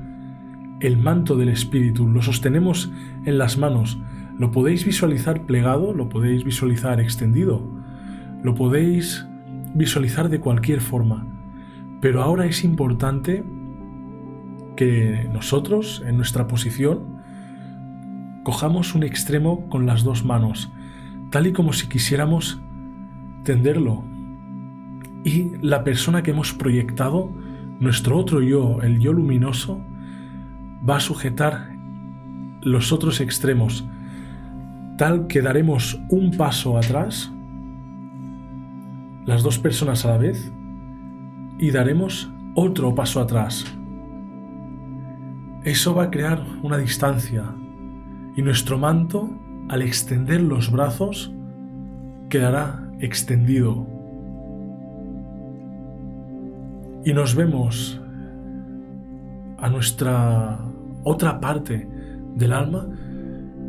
el 0.79 0.97
manto 0.97 1.35
del 1.35 1.49
Espíritu, 1.49 2.07
lo 2.07 2.21
sostenemos 2.21 2.91
en 3.25 3.37
las 3.37 3.57
manos, 3.57 3.99
lo 4.37 4.51
podéis 4.51 4.85
visualizar 4.85 5.45
plegado, 5.45 5.93
lo 5.93 6.09
podéis 6.09 6.43
visualizar 6.43 6.99
extendido, 6.99 7.61
lo 8.43 8.55
podéis 8.55 9.27
visualizar 9.73 10.29
de 10.29 10.39
cualquier 10.39 10.81
forma. 10.81 11.32
Pero 12.03 12.21
ahora 12.21 12.45
es 12.45 12.65
importante 12.65 13.45
que 14.75 15.29
nosotros, 15.31 16.03
en 16.05 16.17
nuestra 16.17 16.47
posición, 16.47 17.23
cojamos 18.43 18.93
un 18.93 19.03
extremo 19.03 19.69
con 19.69 19.85
las 19.85 20.03
dos 20.03 20.25
manos, 20.25 20.69
tal 21.29 21.47
y 21.47 21.53
como 21.53 21.71
si 21.71 21.87
quisiéramos 21.87 22.59
tenderlo. 23.45 24.03
Y 25.23 25.51
la 25.61 25.85
persona 25.85 26.23
que 26.23 26.31
hemos 26.31 26.51
proyectado, 26.51 27.31
nuestro 27.79 28.17
otro 28.17 28.41
yo, 28.41 28.81
el 28.81 28.99
yo 28.99 29.13
luminoso, 29.13 29.79
va 30.87 30.97
a 30.97 30.99
sujetar 30.99 31.69
los 32.59 32.91
otros 32.91 33.21
extremos, 33.21 33.87
tal 34.97 35.27
que 35.27 35.41
daremos 35.41 36.01
un 36.09 36.31
paso 36.35 36.77
atrás 36.77 37.31
las 39.25 39.41
dos 39.41 39.57
personas 39.57 40.03
a 40.03 40.09
la 40.09 40.17
vez 40.17 40.51
y 41.59 41.71
daremos 41.71 42.31
otro 42.55 42.93
paso 42.93 43.19
atrás. 43.19 43.65
Eso 45.63 45.95
va 45.95 46.03
a 46.03 46.11
crear 46.11 46.43
una 46.61 46.77
distancia 46.77 47.45
y 48.35 48.41
nuestro 48.41 48.77
manto, 48.77 49.29
al 49.69 49.81
extender 49.81 50.41
los 50.41 50.71
brazos, 50.71 51.31
quedará 52.29 52.83
extendido. 52.99 53.87
Y 57.05 57.13
nos 57.13 57.35
vemos 57.35 58.01
a 59.57 59.69
nuestra 59.69 60.59
otra 61.03 61.39
parte 61.39 61.87
del 62.35 62.53
alma 62.53 62.87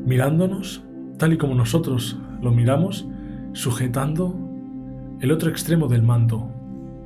mirándonos 0.04 0.84
tal 1.18 1.32
y 1.32 1.38
como 1.38 1.54
nosotros 1.54 2.18
lo 2.40 2.50
miramos, 2.50 3.06
sujetando 3.52 4.36
el 5.20 5.30
otro 5.30 5.50
extremo 5.50 5.88
del 5.88 6.02
manto 6.02 6.53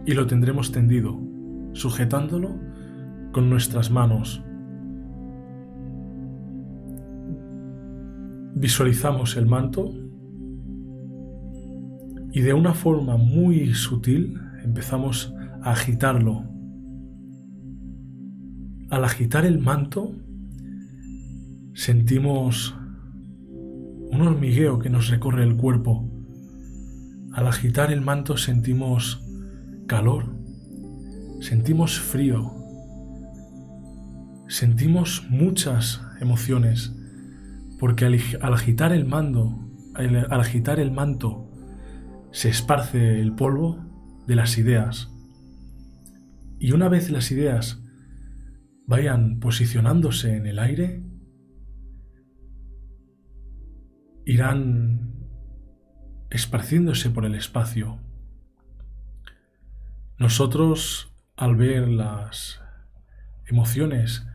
y 0.08 0.14
lo 0.14 0.26
tendremos 0.26 0.72
tendido, 0.72 1.20
sujetándolo 1.74 2.58
con 3.30 3.50
nuestras 3.50 3.90
manos. 3.90 4.42
Visualizamos 8.54 9.36
el 9.36 9.44
manto 9.44 9.92
y 12.32 12.40
de 12.40 12.54
una 12.54 12.72
forma 12.72 13.18
muy 13.18 13.74
sutil 13.74 14.40
empezamos 14.64 15.34
a 15.60 15.72
agitarlo. 15.72 16.44
Al 18.88 19.04
agitar 19.04 19.44
el 19.44 19.58
manto 19.58 20.14
sentimos 21.74 22.74
un 23.50 24.22
hormigueo 24.22 24.78
que 24.78 24.88
nos 24.88 25.10
recorre 25.10 25.42
el 25.42 25.58
cuerpo. 25.58 26.10
Al 27.34 27.46
agitar 27.46 27.92
el 27.92 28.00
manto 28.00 28.38
sentimos 28.38 29.27
calor, 29.88 30.26
sentimos 31.40 31.98
frío, 31.98 32.54
sentimos 34.46 35.26
muchas 35.30 36.00
emociones, 36.20 36.94
porque 37.80 38.04
al, 38.04 38.54
agitar 38.54 38.92
el 38.92 39.06
mando, 39.06 39.58
al 39.94 40.40
agitar 40.40 40.78
el 40.78 40.92
manto, 40.92 41.50
se 42.30 42.50
esparce 42.50 43.20
el 43.20 43.34
polvo 43.34 44.22
de 44.26 44.36
las 44.36 44.58
ideas. 44.58 45.10
Y 46.60 46.72
una 46.72 46.88
vez 46.88 47.10
las 47.10 47.30
ideas 47.30 47.82
vayan 48.86 49.40
posicionándose 49.40 50.36
en 50.36 50.46
el 50.46 50.58
aire, 50.58 51.02
irán 54.26 55.14
esparciéndose 56.30 57.08
por 57.08 57.24
el 57.24 57.34
espacio. 57.34 58.00
Nosotros, 60.18 61.12
al 61.36 61.54
ver 61.54 61.86
las 61.88 62.60
emociones 63.46 64.26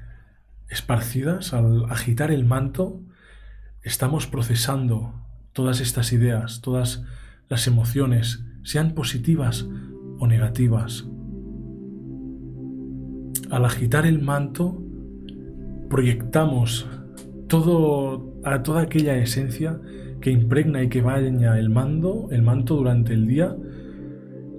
esparcidas, 0.70 1.54
al 1.54 1.92
agitar 1.92 2.32
el 2.32 2.46
manto, 2.46 3.02
estamos 3.82 4.26
procesando 4.26 5.14
todas 5.52 5.82
estas 5.82 6.14
ideas, 6.14 6.62
todas 6.62 7.04
las 7.50 7.68
emociones, 7.68 8.46
sean 8.64 8.94
positivas 8.94 9.68
o 10.20 10.26
negativas. 10.26 11.06
Al 13.52 13.66
agitar 13.66 14.06
el 14.06 14.22
manto, 14.22 14.82
proyectamos 15.90 16.88
todo, 17.50 18.40
a 18.46 18.64
toda 18.64 18.84
aquella 18.84 19.18
esencia 19.18 19.82
que 20.22 20.32
impregna 20.32 20.82
y 20.82 20.88
que 20.88 21.02
baña 21.02 21.60
el 21.60 21.66
el 22.32 22.42
manto 22.42 22.76
durante 22.78 23.14
el 23.14 23.28
día, 23.28 23.54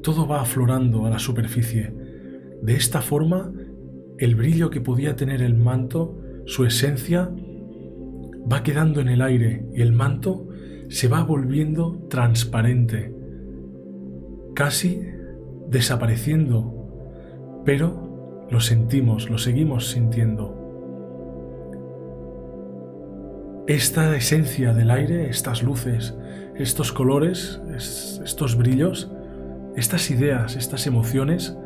todo 0.05 0.29
va 0.29 0.43
aflorando 0.43 1.07
a 1.07 1.11
la 1.11 1.19
superficie. 1.19 1.93
De 2.63 2.75
esta 2.75 3.01
forma, 3.01 3.53
el 4.19 4.37
brillo 4.37 4.71
que 4.71 4.81
podía 4.81 5.17
tener 5.17 5.43
el 5.43 5.57
manto, 5.57 6.21
su 6.45 6.65
esencia, 6.65 7.31
va 8.53 8.63
quedando 8.63 9.01
en 9.01 9.09
el 9.09 9.23
aire 9.23 9.67
y 9.75 9.81
el 9.81 9.93
manto 9.93 10.47
se 10.89 11.09
va 11.09 11.25
volviendo 11.25 12.07
transparente, 12.09 13.13
casi 14.55 15.01
desapareciendo, 15.71 17.63
pero 17.65 18.47
lo 18.51 18.61
sentimos, 18.61 19.31
lo 19.31 19.39
seguimos 19.39 19.89
sintiendo. 19.89 20.65
esta 23.67 24.15
esencia 24.15 24.75
del 24.75 24.91
aire, 24.91 25.31
estas 25.31 25.63
luces, 25.63 26.15
estos 26.55 26.93
colores, 26.93 27.61
estos 27.75 28.57
brillos, 28.57 29.11
estas 29.77 30.11
ideas, 30.11 30.57
estas 30.57 30.87
emociones, 30.87 31.57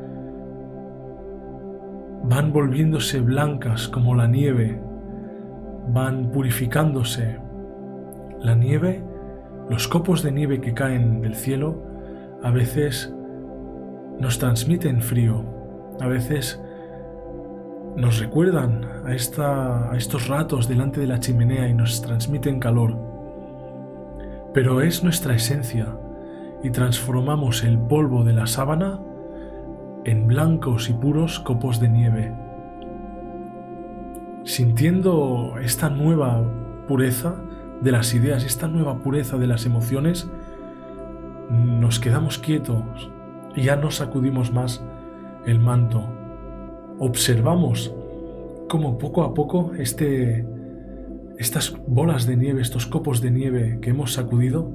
van 2.24 2.52
volviéndose 2.52 3.20
blancas 3.20 3.88
como 3.88 4.14
la 4.14 4.26
nieve, 4.26 4.80
van 5.88 6.30
purificándose. 6.30 7.38
La 8.40 8.54
nieve, 8.54 9.02
los 9.68 9.88
copos 9.88 10.22
de 10.22 10.32
nieve 10.32 10.60
que 10.60 10.74
caen 10.74 11.20
del 11.20 11.34
cielo, 11.34 11.82
a 12.42 12.50
veces 12.50 13.12
nos 14.18 14.38
transmiten 14.38 15.02
frío, 15.02 15.44
a 16.00 16.06
veces 16.06 16.62
nos 17.96 18.20
recuerdan 18.20 18.86
a, 19.04 19.14
esta, 19.14 19.90
a 19.90 19.96
estos 19.96 20.28
ratos 20.28 20.68
delante 20.68 21.00
de 21.00 21.08
la 21.08 21.18
chimenea 21.18 21.68
y 21.68 21.74
nos 21.74 22.00
transmiten 22.00 22.60
calor. 22.60 22.96
Pero 24.54 24.80
es 24.80 25.02
nuestra 25.02 25.34
esencia 25.34 25.96
y 26.62 26.70
transformamos 26.70 27.64
el 27.64 27.78
polvo 27.78 28.24
de 28.24 28.32
la 28.32 28.46
sábana 28.46 29.00
en 30.04 30.26
blancos 30.26 30.90
y 30.90 30.92
puros 30.92 31.40
copos 31.40 31.80
de 31.80 31.88
nieve. 31.88 32.34
Sintiendo 34.44 35.54
esta 35.62 35.90
nueva 35.90 36.42
pureza 36.86 37.36
de 37.80 37.92
las 37.92 38.14
ideas, 38.14 38.44
esta 38.44 38.66
nueva 38.68 38.98
pureza 39.02 39.36
de 39.38 39.46
las 39.46 39.66
emociones, 39.66 40.30
nos 41.50 42.00
quedamos 42.00 42.38
quietos 42.38 43.10
y 43.54 43.62
ya 43.62 43.76
no 43.76 43.90
sacudimos 43.90 44.52
más 44.52 44.82
el 45.46 45.58
manto 45.58 46.02
observamos 46.98 47.94
cómo 48.68 48.98
poco 48.98 49.22
a 49.22 49.34
poco 49.34 49.72
este, 49.78 50.46
estas 51.38 51.74
bolas 51.86 52.26
de 52.26 52.36
nieve, 52.36 52.60
estos 52.60 52.86
copos 52.86 53.20
de 53.20 53.30
nieve 53.30 53.78
que 53.80 53.90
hemos 53.90 54.12
sacudido, 54.12 54.70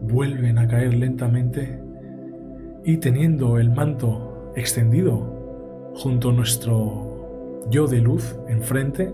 vuelven 0.00 0.58
a 0.58 0.66
caer 0.66 0.94
lentamente 0.94 1.80
y 2.84 2.96
teniendo 2.96 3.58
el 3.58 3.70
manto 3.70 4.52
extendido 4.56 5.92
junto 5.94 6.30
a 6.30 6.32
nuestro 6.32 7.66
yo 7.70 7.86
de 7.86 8.00
luz 8.00 8.36
enfrente, 8.48 9.12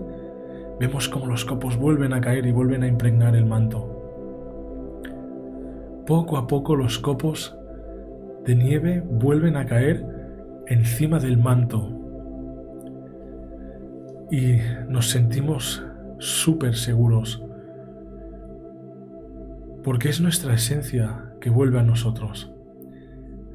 vemos 0.79 1.09
cómo 1.09 1.27
los 1.27 1.43
copos 1.45 1.77
vuelven 1.77 2.13
a 2.13 2.21
caer 2.21 2.45
y 2.45 2.51
vuelven 2.51 2.83
a 2.83 2.87
impregnar 2.87 3.35
el 3.35 3.45
manto. 3.45 3.93
Poco 6.05 6.37
a 6.37 6.47
poco 6.47 6.75
los 6.75 6.99
copos 6.99 7.55
de 8.45 8.55
nieve 8.55 9.01
vuelven 9.01 9.57
a 9.57 9.65
caer 9.65 10.05
encima 10.67 11.19
del 11.19 11.37
manto 11.37 11.89
y 14.31 14.57
nos 14.87 15.09
sentimos 15.09 15.83
súper 16.19 16.75
seguros 16.75 17.46
porque 19.87 20.09
es 20.09 20.19
nuestra 20.19 20.53
esencia 20.53 21.31
que 21.39 21.49
vuelve 21.49 21.79
a 21.79 21.83
nosotros. 21.83 22.51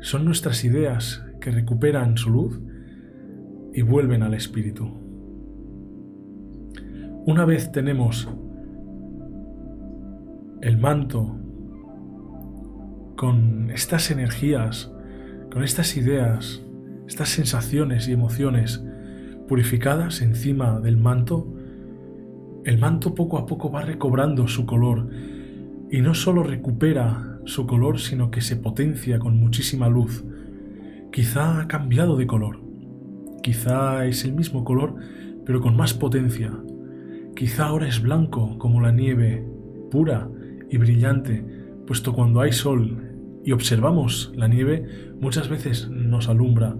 Son 0.01 0.25
nuestras 0.25 0.65
ideas 0.65 1.23
que 1.43 1.51
recuperan 1.51 2.17
su 2.17 2.31
luz 2.31 2.59
y 3.75 3.83
vuelven 3.83 4.23
al 4.23 4.33
espíritu. 4.33 4.91
Una 7.27 7.45
vez 7.45 7.71
tenemos 7.71 8.31
el 10.63 10.79
manto 10.79 11.37
con 13.15 13.71
estas 13.71 14.11
energías, 14.11 14.91
con 15.53 15.63
estas 15.63 15.99
ideas, 15.99 16.63
estas 17.07 17.29
sensaciones 17.29 18.09
y 18.09 18.13
emociones 18.13 18.83
purificadas 19.49 20.23
encima 20.23 20.81
del 20.81 20.97
manto, 20.97 21.53
el 22.65 22.79
manto 22.79 23.15
poco 23.15 23.37
a 23.37 23.45
poco 23.45 23.71
va 23.71 23.83
recobrando 23.83 24.49
su 24.49 24.65
color 24.65 25.11
y 25.93 26.01
no 26.01 26.15
solo 26.15 26.43
recupera 26.43 27.39
su 27.45 27.67
color, 27.69 28.01
sino 28.01 28.33
que 28.33 28.41
se 28.41 28.57
potencia 28.57 29.21
con 29.21 29.37
muchísima 29.37 29.89
luz. 29.89 30.25
Quizá 31.13 31.61
ha 31.61 31.69
cambiado 31.69 32.17
de 32.17 32.27
color, 32.27 32.61
quizá 33.43 34.05
es 34.07 34.25
el 34.25 34.33
mismo 34.33 34.65
color, 34.65 34.97
pero 35.47 35.61
con 35.61 35.77
más 35.77 35.95
potencia. 35.95 36.53
Quizá 37.37 37.67
ahora 37.67 37.87
es 37.87 38.03
blanco 38.03 38.59
como 38.59 38.81
la 38.81 38.91
nieve, 38.91 39.47
pura 39.91 40.29
y 40.69 40.79
brillante, 40.79 41.45
puesto 41.87 42.13
cuando 42.13 42.41
hay 42.41 42.51
sol 42.51 43.41
y 43.45 43.53
observamos 43.53 44.33
la 44.35 44.49
nieve, 44.49 45.15
muchas 45.21 45.49
veces 45.49 45.89
nos 45.89 46.29
alumbra 46.29 46.75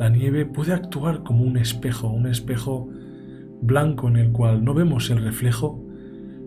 la 0.00 0.08
nieve 0.08 0.46
puede 0.46 0.72
actuar 0.72 1.24
como 1.24 1.44
un 1.44 1.58
espejo, 1.58 2.08
un 2.08 2.26
espejo 2.26 2.88
blanco 3.60 4.08
en 4.08 4.16
el 4.16 4.32
cual 4.32 4.64
no 4.64 4.72
vemos 4.72 5.10
el 5.10 5.22
reflejo, 5.22 5.84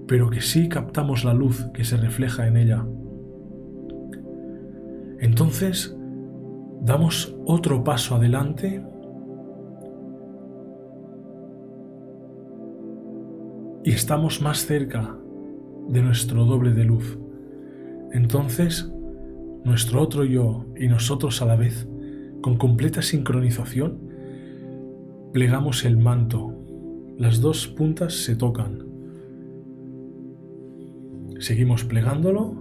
pero 0.07 0.29
que 0.29 0.41
sí 0.41 0.69
captamos 0.69 1.23
la 1.23 1.33
luz 1.33 1.67
que 1.73 1.83
se 1.83 1.97
refleja 1.97 2.47
en 2.47 2.57
ella. 2.57 2.85
Entonces, 5.19 5.95
damos 6.81 7.35
otro 7.45 7.83
paso 7.83 8.15
adelante 8.15 8.83
y 13.85 13.91
estamos 13.91 14.41
más 14.41 14.65
cerca 14.65 15.17
de 15.87 16.01
nuestro 16.01 16.45
doble 16.45 16.71
de 16.71 16.83
luz. 16.83 17.17
Entonces, 18.11 18.91
nuestro 19.63 20.01
otro 20.01 20.23
yo 20.23 20.65
y 20.77 20.87
nosotros 20.87 21.41
a 21.41 21.45
la 21.45 21.55
vez, 21.55 21.87
con 22.41 22.57
completa 22.57 23.01
sincronización, 23.01 23.97
plegamos 25.31 25.85
el 25.85 25.97
manto. 25.97 26.53
Las 27.17 27.41
dos 27.41 27.67
puntas 27.67 28.13
se 28.13 28.35
tocan. 28.35 28.92
Seguimos 31.43 31.83
plegándolo 31.83 32.53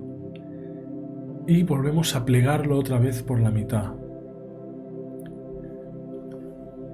y 1.47 1.63
volvemos 1.63 2.17
a 2.17 2.25
plegarlo 2.25 2.77
otra 2.77 2.99
vez 2.99 3.23
por 3.23 3.39
la 3.39 3.53
mitad. 3.53 3.93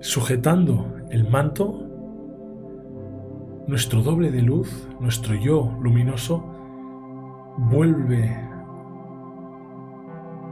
Sujetando 0.01 0.97
el 1.09 1.27
manto, 1.31 1.87
nuestro 3.67 4.03
doble 4.03 4.31
de 4.31 4.43
luz, 4.43 4.87
nuestro 5.01 5.35
yo 5.35 5.79
luminoso, 5.81 6.45
vuelve 7.57 8.37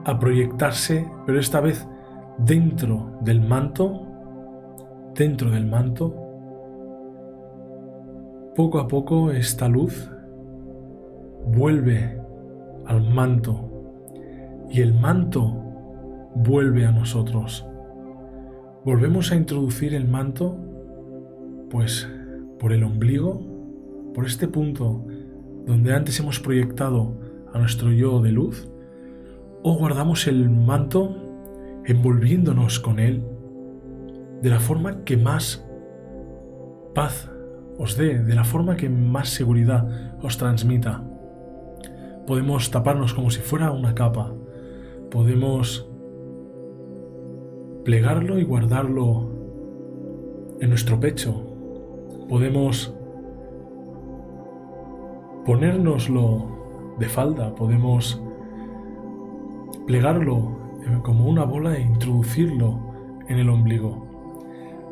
a 0.07 0.19
proyectarse, 0.19 1.07
pero 1.27 1.39
esta 1.39 1.61
vez 1.61 1.87
dentro 2.39 3.19
del 3.21 3.43
manto, 3.43 4.07
dentro 5.15 5.51
del 5.51 5.67
manto, 5.67 6.15
poco 8.55 8.79
a 8.79 8.89
poco 8.89 9.33
esta 9.33 9.69
luz 9.69 10.11
vuelve 11.47 12.21
al 12.87 13.03
manto 13.09 13.71
y 14.71 14.81
el 14.81 14.95
manto 14.95 15.63
vuelve 16.35 16.87
a 16.87 16.93
nosotros. 16.93 17.67
Volvemos 18.85 19.33
a 19.33 19.37
introducir 19.37 19.95
el 19.95 20.07
manto, 20.07 20.57
pues 21.71 22.09
por 22.59 22.73
el 22.73 22.85
ombligo, 22.85 23.41
por 24.15 24.27
este 24.27 24.49
punto 24.49 25.05
donde 25.67 25.95
antes 25.95 26.19
hemos 26.21 26.41
proyectado 26.41 27.19
a 27.53 27.59
nuestro 27.59 27.91
yo 27.93 28.21
de 28.21 28.33
luz, 28.33 28.69
o 29.63 29.75
guardamos 29.75 30.27
el 30.27 30.49
manto 30.49 31.17
envolviéndonos 31.85 32.81
con 32.81 32.99
él 32.99 33.25
de 34.43 34.51
la 34.51 34.61
forma 34.61 35.05
que 35.05 35.17
más 35.17 35.65
paz 36.95 37.31
os 37.79 37.97
dé, 37.97 38.23
de 38.23 38.35
la 38.35 38.45
forma 38.45 38.77
que 38.77 38.89
más 38.89 39.29
seguridad 39.29 40.19
os 40.23 40.39
transmita. 40.39 41.06
Podemos 42.27 42.71
taparnos 42.71 43.15
como 43.15 43.31
si 43.31 43.41
fuera 43.41 43.71
una 43.71 43.95
capa, 43.95 44.35
podemos 45.11 45.89
plegarlo 47.85 48.39
y 48.39 48.45
guardarlo 48.45 49.31
en 50.61 50.69
nuestro 50.71 50.99
pecho. 50.99 51.43
Podemos 52.29 52.93
ponérnoslo 55.45 56.97
de 56.99 57.09
falda, 57.09 57.55
podemos 57.55 58.21
plegarlo 59.87 60.59
como 61.05 61.27
una 61.27 61.45
bola 61.45 61.77
e 61.77 61.83
introducirlo 61.83 62.81
en 63.29 63.39
el 63.39 63.49
ombligo. 63.49 64.05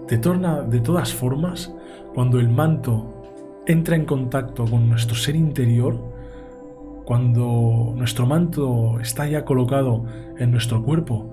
De, 0.08 0.18
torna, 0.18 0.62
de 0.62 0.80
todas 0.80 1.12
formas, 1.12 1.74
cuando 2.14 2.38
el 2.38 2.48
manto 2.48 3.10
entra 3.66 3.96
en 3.96 4.04
contacto 4.04 4.64
con 4.66 4.88
nuestro 4.88 5.16
ser 5.16 5.34
interior, 5.34 6.13
cuando 7.04 7.94
nuestro 7.96 8.26
manto 8.26 8.98
está 9.00 9.28
ya 9.28 9.44
colocado 9.44 10.04
en 10.38 10.50
nuestro 10.50 10.82
cuerpo, 10.82 11.32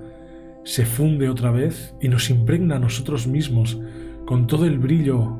se 0.63 0.86
funde 0.86 1.29
otra 1.29 1.51
vez 1.51 1.95
y 2.01 2.10
nos 2.10 2.29
impregna 2.29 2.75
a 2.75 2.79
nosotros 2.79 3.27
mismos 3.27 3.79
con 4.25 4.47
todo 4.47 4.65
el 4.65 4.79
brillo 4.79 5.39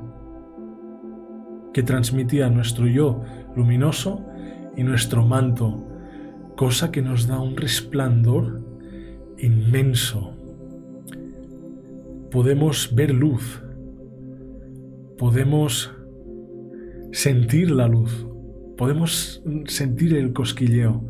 que 1.74 1.84
transmitía 1.84 2.50
nuestro 2.50 2.88
yo 2.88 3.22
luminoso 3.56 4.26
y 4.76 4.84
nuestro 4.84 5.26
manto, 5.26 5.86
cosa 6.56 6.92
que 6.92 7.02
nos 7.02 7.28
da 7.28 7.40
un 7.40 7.56
resplandor 7.58 8.62
inmenso. 9.38 10.34
Podemos 12.30 12.94
ver 12.96 13.14
luz, 13.14 13.62
podemos 15.18 15.94
sentir 17.12 17.72
la 17.72 17.88
luz, 17.88 18.26
podemos 18.82 19.44
sentir 19.68 20.16
el 20.16 20.34
cosquilleo, 20.34 21.04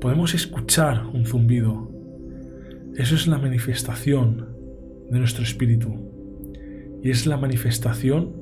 podemos 0.00 0.34
escuchar 0.34 1.06
un 1.14 1.26
zumbido. 1.26 1.92
Eso 2.96 3.14
es 3.14 3.28
la 3.28 3.38
manifestación 3.38 4.48
de 5.08 5.20
nuestro 5.20 5.44
espíritu 5.44 5.94
y 7.00 7.10
es 7.10 7.24
la 7.24 7.36
manifestación 7.36 8.32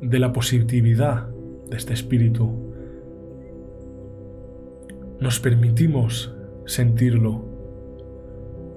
de 0.00 0.18
la 0.20 0.32
positividad 0.32 1.28
de 1.68 1.76
este 1.76 1.92
espíritu. 1.92 2.72
Nos 5.20 5.38
permitimos 5.38 6.34
sentirlo, 6.64 7.44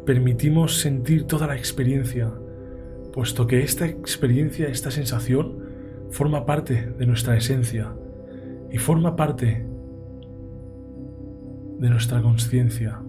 permitimos 0.06 0.78
sentir 0.78 1.24
toda 1.24 1.48
la 1.48 1.56
experiencia, 1.56 2.34
puesto 3.14 3.48
que 3.48 3.62
esta 3.62 3.86
experiencia, 3.88 4.68
esta 4.68 4.92
sensación, 4.92 5.63
forma 6.14 6.46
parte 6.46 6.94
de 7.00 7.08
nuestra 7.08 7.36
esencia 7.36 7.92
y 8.72 8.78
forma 8.78 9.16
parte 9.16 9.66
de 11.80 11.90
nuestra 11.90 12.22
conciencia. 12.22 13.02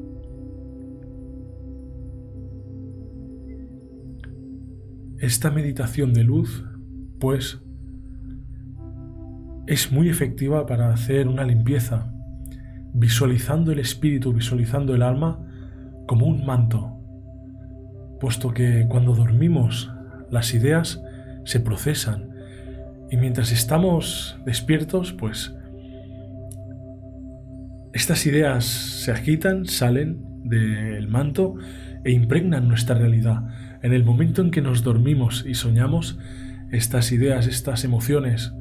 Esta 5.19 5.51
meditación 5.51 6.15
de 6.15 6.25
luz, 6.25 6.65
pues, 7.21 7.61
es 9.67 9.93
muy 9.93 10.09
efectiva 10.09 10.65
para 10.65 10.91
hacer 10.91 11.29
una 11.29 11.45
limpieza, 11.45 12.11
visualizando 12.95 13.71
el 13.71 13.81
espíritu, 13.81 14.33
visualizando 14.33 14.95
el 14.95 15.03
alma 15.03 15.47
como 16.07 16.27
un 16.27 16.47
manto, 16.47 16.99
puesto 18.19 18.55
que 18.55 18.87
cuando 18.89 19.15
dormimos 19.15 19.93
las 20.31 20.55
ideas 20.55 21.03
se 21.45 21.61
procesan 21.61 22.34
y 23.15 23.17
mientras 23.17 23.53
estamos 23.53 24.37
despiertos, 24.45 25.13
pues 25.13 25.55
estas 27.93 28.27
ideas 28.27 28.65
se 28.65 29.13
agitan, 29.13 29.67
salen 29.67 30.21
del 30.43 31.07
manto 31.07 31.55
e 32.03 32.11
impregnan 32.11 32.67
nuestra 32.67 32.97
realidad. 32.97 33.45
En 33.85 33.93
el 33.93 34.05
momento 34.05 34.43
en 34.43 34.51
que 34.51 34.63
nos 34.63 34.83
dormimos 34.83 35.45
y 35.47 35.55
soñamos, 35.55 36.19
estas 36.73 37.13
ideas, 37.13 37.47
estas 37.47 37.85
emociones, 37.85 38.53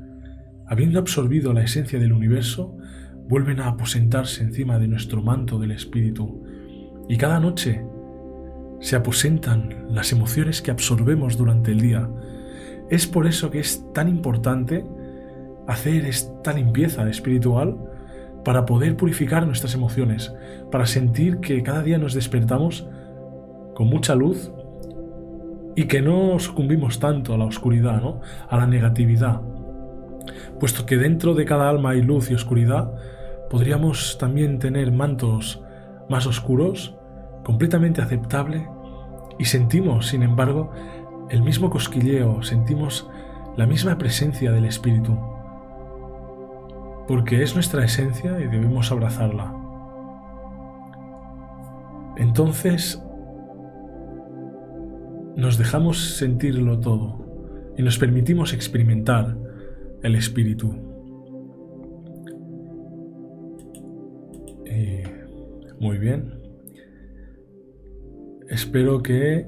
habiendo 0.68 1.00
absorbido 1.00 1.52
la 1.54 1.63
esencia 1.63 1.98
del 1.98 2.13
universo, 2.13 2.78
vuelven 3.28 3.60
a 3.60 3.70
aposentarse 3.70 4.44
encima 4.44 4.78
de 4.78 4.88
nuestro 4.88 5.24
manto 5.24 5.58
del 5.58 5.72
espíritu. 5.72 6.44
Y 7.10 7.18
cada 7.18 7.39
noche 7.39 7.84
se 8.82 8.96
aposentan 8.96 9.88
las 9.89 10.12
emociones 10.12 10.62
que 10.62 10.70
absorbemos 10.70 11.38
durante 11.38 11.72
el 11.72 11.82
día. 11.82 12.08
Es 12.94 13.08
por 13.08 13.26
eso 13.26 13.50
que 13.50 13.60
es 13.60 13.92
tan 13.92 14.08
importante 14.08 14.86
hacer 15.68 16.06
esta 16.06 16.54
limpieza 16.54 17.10
espiritual 17.10 17.76
para 18.46 18.66
poder 18.66 18.96
purificar 18.96 19.48
nuestras 19.48 19.74
emociones, 19.74 20.32
para 20.72 20.86
sentir 20.86 21.40
que 21.40 21.64
cada 21.64 21.82
día 21.82 21.98
nos 21.98 22.14
despertamos 22.14 22.88
con 23.74 23.88
mucha 23.88 24.14
luz 24.14 24.52
y 25.76 25.86
que 25.86 26.04
no 26.04 26.38
sucumbimos 26.38 27.00
tanto 27.00 27.34
a 27.34 27.38
la 27.38 27.46
oscuridad, 27.46 28.00
¿no? 28.00 28.22
a 28.48 28.58
la 28.58 28.68
negatividad 28.68 29.42
puesto 30.60 30.86
que 30.86 30.98
dentro 30.98 31.34
de 31.34 31.46
cada 31.46 31.70
alma 31.70 31.90
hay 31.92 32.02
luz 32.02 32.32
y 32.32 32.36
oscuridad, 32.36 32.94
podríamos 33.50 34.18
también 34.18 34.60
tener 34.60 34.92
mantos 34.92 35.62
más 36.10 36.26
oscuros, 36.26 36.96
completamente 37.44 38.02
aceptable, 38.02 38.68
y 39.40 39.46
sentimos, 39.46 40.08
sin 40.08 40.24
embargo, 40.24 40.72
el 41.30 41.44
mismo 41.44 41.70
cosquilleo, 41.70 42.44
sentimos 42.44 43.10
la 43.58 43.66
misma 43.66 43.98
presencia 43.98 44.52
del 44.52 44.66
Espíritu, 44.66 45.18
porque 47.08 47.44
es 47.44 47.56
nuestra 47.56 47.84
esencia 47.84 48.40
y 48.40 48.48
debemos 48.48 48.92
abrazarla. 48.92 49.54
Entonces, 52.18 53.02
nos 55.36 55.58
dejamos 55.58 56.16
sentirlo 56.18 56.80
todo 56.80 57.74
y 57.78 57.84
nos 57.84 57.98
permitimos 57.98 58.54
experimentar 58.54 59.36
el 60.04 60.16
espíritu. 60.16 60.94
muy 65.84 65.98
bien. 65.98 66.34
Espero 68.48 69.04
que 69.04 69.46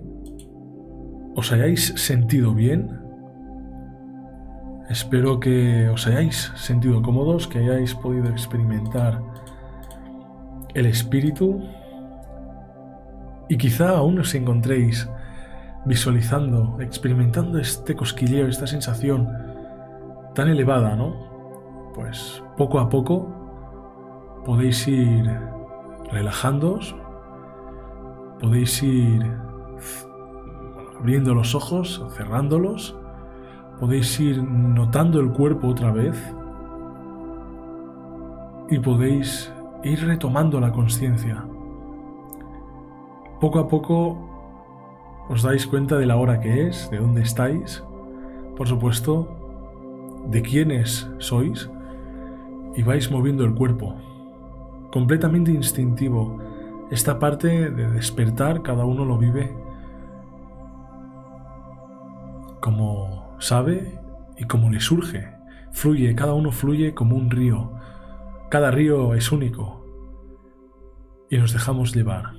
os 1.36 1.52
hayáis 1.52 1.94
sentido 1.98 2.54
bien. 2.54 3.00
Espero 4.90 5.40
que 5.40 5.90
os 5.90 6.08
hayáis 6.08 6.52
sentido 6.56 7.02
cómodos, 7.02 7.48
que 7.48 7.60
hayáis 7.60 7.94
podido 7.94 8.30
experimentar 8.30 9.22
el 10.74 10.86
espíritu 10.86 11.62
y 13.50 13.58
quizá 13.58 13.90
aún 13.98 14.20
os 14.20 14.34
encontréis 14.36 15.10
visualizando, 15.86 16.78
experimentando 16.80 17.60
este 17.60 17.96
cosquilleo, 17.96 18.48
esta 18.48 18.68
sensación 18.68 19.30
tan 20.34 20.50
elevada, 20.50 20.96
¿no? 20.96 21.92
Pues 21.94 22.44
poco 22.58 22.80
a 22.80 22.90
poco 22.90 24.42
podéis 24.46 24.88
ir 24.88 25.30
relajándoos, 26.12 26.96
podéis 28.40 28.82
ir 28.84 29.24
abriendo 31.06 31.36
los 31.36 31.54
ojos, 31.54 32.04
cerrándolos, 32.16 32.98
podéis 33.80 34.20
ir 34.20 34.42
notando 34.42 35.20
el 35.20 35.30
cuerpo 35.30 35.68
otra 35.68 35.92
vez 35.92 36.18
y 38.72 38.80
podéis 38.80 39.54
ir 39.84 40.04
retomando 40.04 40.60
la 40.60 40.72
conciencia. 40.72 41.46
Poco 43.40 43.60
a 43.60 43.68
poco 43.68 44.18
os 45.30 45.44
dais 45.44 45.68
cuenta 45.68 45.98
de 45.98 46.08
la 46.08 46.16
hora 46.16 46.40
que 46.40 46.70
es, 46.70 46.90
de 46.90 46.98
dónde 46.98 47.22
estáis, 47.22 47.84
por 48.58 48.68
supuesto, 48.68 49.28
de 50.26 50.42
quiénes 50.42 51.08
sois 51.20 51.70
y 52.76 52.82
vais 52.82 53.12
moviendo 53.12 53.46
el 53.46 53.54
cuerpo. 53.54 53.94
Completamente 54.92 55.52
instintivo. 55.52 56.40
Esta 56.90 57.20
parte 57.20 57.70
de 57.70 57.92
despertar 57.92 58.64
cada 58.64 58.86
uno 58.86 59.06
lo 59.06 59.20
vive 59.20 59.65
como 62.66 63.38
sabe 63.38 63.92
y 64.40 64.46
como 64.46 64.72
le 64.72 64.80
surge. 64.80 65.28
Fluye, 65.72 66.16
cada 66.16 66.34
uno 66.34 66.52
fluye 66.52 66.96
como 66.96 67.16
un 67.16 67.30
río. 67.30 67.74
Cada 68.50 68.72
río 68.72 69.14
es 69.14 69.32
único. 69.32 69.86
Y 71.30 71.38
nos 71.38 71.54
dejamos 71.54 71.96
llevar. 71.96 72.32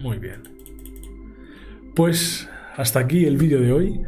Muy 0.00 0.18
bien. 0.18 0.42
Pues 1.94 2.50
hasta 2.76 2.98
aquí 2.98 3.24
el 3.24 3.36
vídeo 3.36 3.60
de 3.60 3.72
hoy. 3.72 4.00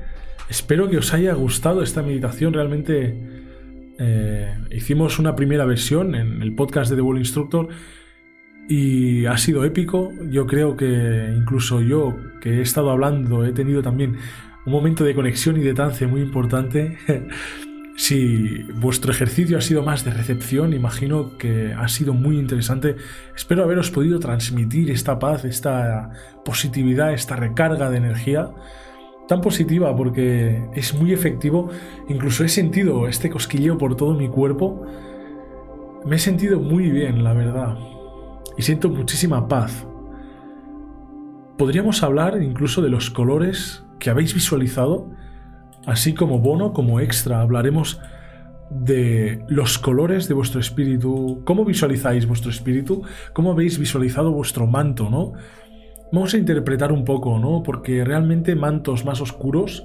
Espero 0.49 0.91
que 0.91 0.99
os 0.99 1.15
haya 1.15 1.33
gustado 1.35 1.85
esta 1.85 2.03
meditación. 2.03 2.53
Realmente 2.53 3.95
eh, 4.01 4.59
hicimos 4.73 5.21
una 5.21 5.37
primera 5.37 5.67
versión 5.67 6.17
en 6.17 6.43
el 6.43 6.57
podcast 6.57 6.91
de 6.91 6.97
The 6.97 7.03
Wall 7.03 7.19
Instructor 7.19 7.69
y 8.69 9.27
ha 9.27 9.39
sido 9.39 9.65
épico. 9.65 10.13
Yo 10.31 10.47
creo 10.47 10.77
que 10.77 11.35
incluso 11.37 11.81
yo, 11.81 12.17
que 12.41 12.59
he 12.59 12.63
estado 12.63 12.91
hablando, 12.91 13.45
he 13.45 13.53
tenido 13.53 13.83
también 13.83 14.17
un 14.65 14.73
momento 14.73 15.05
de 15.05 15.15
conexión 15.15 15.57
y 15.57 15.61
de 15.61 15.75
trance 15.75 16.07
muy 16.07 16.21
importante. 16.21 16.99
Si 17.99 18.63
vuestro 18.75 19.11
ejercicio 19.11 19.57
ha 19.57 19.63
sido 19.63 19.83
más 19.83 20.05
de 20.05 20.11
recepción, 20.11 20.75
imagino 20.75 21.39
que 21.39 21.73
ha 21.73 21.89
sido 21.89 22.13
muy 22.13 22.39
interesante. 22.39 22.97
Espero 23.35 23.65
haberos 23.65 23.91
podido 23.91 24.21
transmitir 24.21 24.91
esta 24.91 25.19
paz, 25.19 25.47
esta 25.47 26.11
positividad, 26.45 27.15
esta 27.15 27.37
recarga 27.37 27.89
de 27.89 27.97
energía 27.97 28.51
tan 29.29 29.41
positiva 29.41 29.97
porque 29.97 30.63
es 30.75 30.93
muy 30.95 31.15
efectivo. 31.15 31.71
Incluso 32.09 32.45
he 32.45 32.51
sentido 32.51 33.09
este 33.09 33.31
cosquilleo 33.31 33.79
por 33.79 33.97
todo 33.97 34.13
mi 34.15 34.29
cuerpo. 34.29 34.87
Me 36.05 36.17
he 36.17 36.19
sentido 36.19 36.61
muy 36.61 36.91
bien, 36.91 37.25
la 37.25 37.33
verdad. 37.33 37.96
Y 38.57 38.63
siento 38.63 38.89
muchísima 38.89 39.49
paz. 39.49 39.87
Podríamos 41.59 42.03
hablar 42.03 42.43
incluso 42.43 42.83
de 42.83 42.91
los 42.91 43.11
colores 43.11 43.85
que 43.99 44.11
habéis 44.11 44.35
visualizado 44.35 45.11
Así 45.87 46.15
como 46.15 46.41
bono, 46.41 46.73
como 46.73 46.99
extra, 46.99 47.41
hablaremos 47.41 48.01
de 48.71 49.45
los 49.47 49.79
colores 49.79 50.27
de 50.27 50.35
vuestro 50.35 50.59
espíritu, 50.59 51.43
cómo 51.45 51.65
visualizáis 51.65 52.27
vuestro 52.27 52.51
espíritu, 52.51 53.03
cómo 53.33 53.53
habéis 53.53 53.79
visualizado 53.79 54.33
vuestro 54.33 54.67
manto, 54.67 55.09
¿no? 55.09 55.35
Vamos 56.13 56.35
a 56.35 56.39
interpretar 56.39 56.91
un 56.91 57.05
poco, 57.05 57.39
¿no? 57.39 57.63
Porque 57.63 58.05
realmente 58.05 58.57
mantos 58.57 59.05
más 59.05 59.21
oscuros 59.21 59.85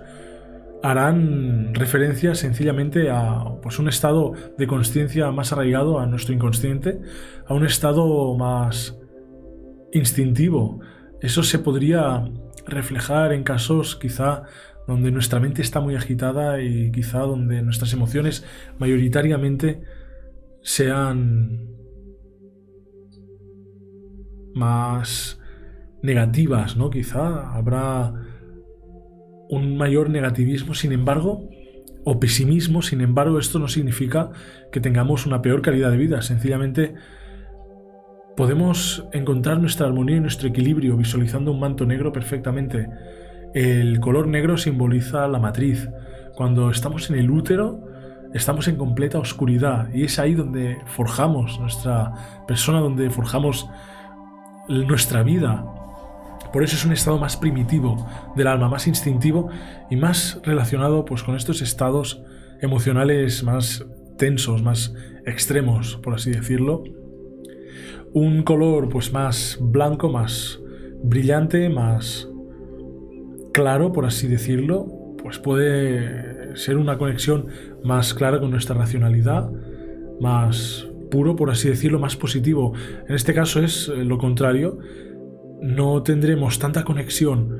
harán 0.83 1.75
referencia 1.75 2.33
sencillamente 2.35 3.09
a 3.09 3.43
pues, 3.61 3.79
un 3.79 3.87
estado 3.87 4.33
de 4.57 4.67
conciencia 4.67 5.31
más 5.31 5.51
arraigado 5.53 5.99
a 5.99 6.05
nuestro 6.05 6.33
inconsciente, 6.33 7.01
a 7.45 7.53
un 7.53 7.65
estado 7.65 8.35
más 8.35 8.97
instintivo. 9.93 10.79
Eso 11.21 11.43
se 11.43 11.59
podría 11.59 12.25
reflejar 12.65 13.33
en 13.33 13.43
casos 13.43 13.95
quizá 13.95 14.43
donde 14.87 15.11
nuestra 15.11 15.39
mente 15.39 15.61
está 15.61 15.79
muy 15.79 15.95
agitada 15.95 16.61
y 16.61 16.91
quizá 16.91 17.19
donde 17.19 17.61
nuestras 17.61 17.93
emociones 17.93 18.45
mayoritariamente 18.79 19.81
sean 20.63 21.67
más 24.53 25.39
negativas, 26.01 26.75
¿no? 26.75 26.89
Quizá 26.89 27.55
habrá 27.55 28.13
un 29.51 29.77
mayor 29.77 30.09
negativismo, 30.09 30.73
sin 30.73 30.91
embargo, 30.91 31.47
o 32.03 32.19
pesimismo, 32.19 32.81
sin 32.81 33.01
embargo, 33.01 33.37
esto 33.37 33.59
no 33.59 33.67
significa 33.67 34.31
que 34.71 34.79
tengamos 34.79 35.27
una 35.27 35.43
peor 35.43 35.61
calidad 35.61 35.91
de 35.91 35.97
vida, 35.97 36.23
sencillamente 36.23 36.95
podemos 38.35 39.05
encontrar 39.13 39.59
nuestra 39.59 39.85
armonía 39.85 40.17
y 40.17 40.21
nuestro 40.21 40.47
equilibrio 40.47 40.97
visualizando 40.97 41.51
un 41.51 41.59
manto 41.59 41.85
negro 41.85 42.11
perfectamente 42.11 42.89
el 43.53 43.99
color 43.99 44.27
negro 44.27 44.57
simboliza 44.57 45.27
la 45.27 45.39
matriz. 45.39 45.89
Cuando 46.35 46.69
estamos 46.69 47.09
en 47.09 47.17
el 47.17 47.29
útero, 47.29 47.81
estamos 48.33 48.67
en 48.69 48.77
completa 48.77 49.19
oscuridad 49.19 49.89
y 49.93 50.05
es 50.05 50.19
ahí 50.19 50.35
donde 50.35 50.77
forjamos 50.85 51.59
nuestra 51.59 52.13
persona, 52.47 52.79
donde 52.79 53.09
forjamos 53.09 53.69
nuestra 54.69 55.23
vida. 55.23 55.65
Por 56.51 56.63
eso 56.63 56.75
es 56.75 56.85
un 56.85 56.91
estado 56.91 57.17
más 57.17 57.37
primitivo 57.37 58.07
del 58.35 58.47
alma, 58.47 58.69
más 58.69 58.87
instintivo 58.87 59.49
y 59.89 59.95
más 59.95 60.39
relacionado 60.43 61.05
pues, 61.05 61.23
con 61.23 61.35
estos 61.35 61.61
estados 61.61 62.23
emocionales 62.61 63.43
más 63.43 63.85
tensos, 64.17 64.61
más 64.61 64.93
extremos, 65.25 65.97
por 65.97 66.13
así 66.13 66.31
decirlo. 66.31 66.83
Un 68.13 68.43
color 68.43 68.89
pues 68.89 69.11
más 69.13 69.57
blanco, 69.59 70.09
más 70.09 70.59
brillante, 71.03 71.69
más 71.69 72.27
claro, 73.53 73.91
por 73.91 74.05
así 74.05 74.27
decirlo, 74.27 75.15
pues 75.21 75.39
puede 75.39 76.55
ser 76.55 76.77
una 76.77 76.97
conexión 76.97 77.47
más 77.83 78.13
clara 78.13 78.39
con 78.39 78.51
nuestra 78.51 78.75
racionalidad, 78.75 79.49
más 80.19 80.87
puro, 81.09 81.35
por 81.35 81.49
así 81.49 81.69
decirlo, 81.69 81.99
más 81.99 82.15
positivo. 82.15 82.73
En 83.07 83.15
este 83.15 83.33
caso 83.33 83.61
es 83.61 83.89
eh, 83.89 84.03
lo 84.03 84.17
contrario. 84.17 84.79
No 85.61 86.01
tendremos 86.01 86.57
tanta 86.57 86.83
conexión 86.83 87.59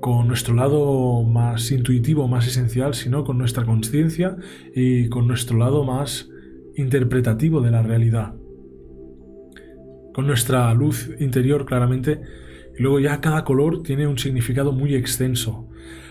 con 0.00 0.28
nuestro 0.28 0.54
lado 0.54 1.22
más 1.22 1.70
intuitivo, 1.70 2.28
más 2.28 2.46
esencial, 2.46 2.92
sino 2.92 3.24
con 3.24 3.38
nuestra 3.38 3.64
conciencia 3.64 4.36
y 4.74 5.08
con 5.08 5.26
nuestro 5.26 5.56
lado 5.56 5.84
más 5.84 6.28
interpretativo 6.76 7.62
de 7.62 7.70
la 7.70 7.82
realidad. 7.82 8.34
Con 10.12 10.26
nuestra 10.26 10.74
luz 10.74 11.10
interior 11.18 11.64
claramente 11.64 12.20
y 12.78 12.82
luego 12.82 13.00
ya 13.00 13.22
cada 13.22 13.42
color 13.42 13.82
tiene 13.82 14.06
un 14.06 14.18
significado 14.18 14.72
muy 14.72 14.94
extenso. 14.94 15.66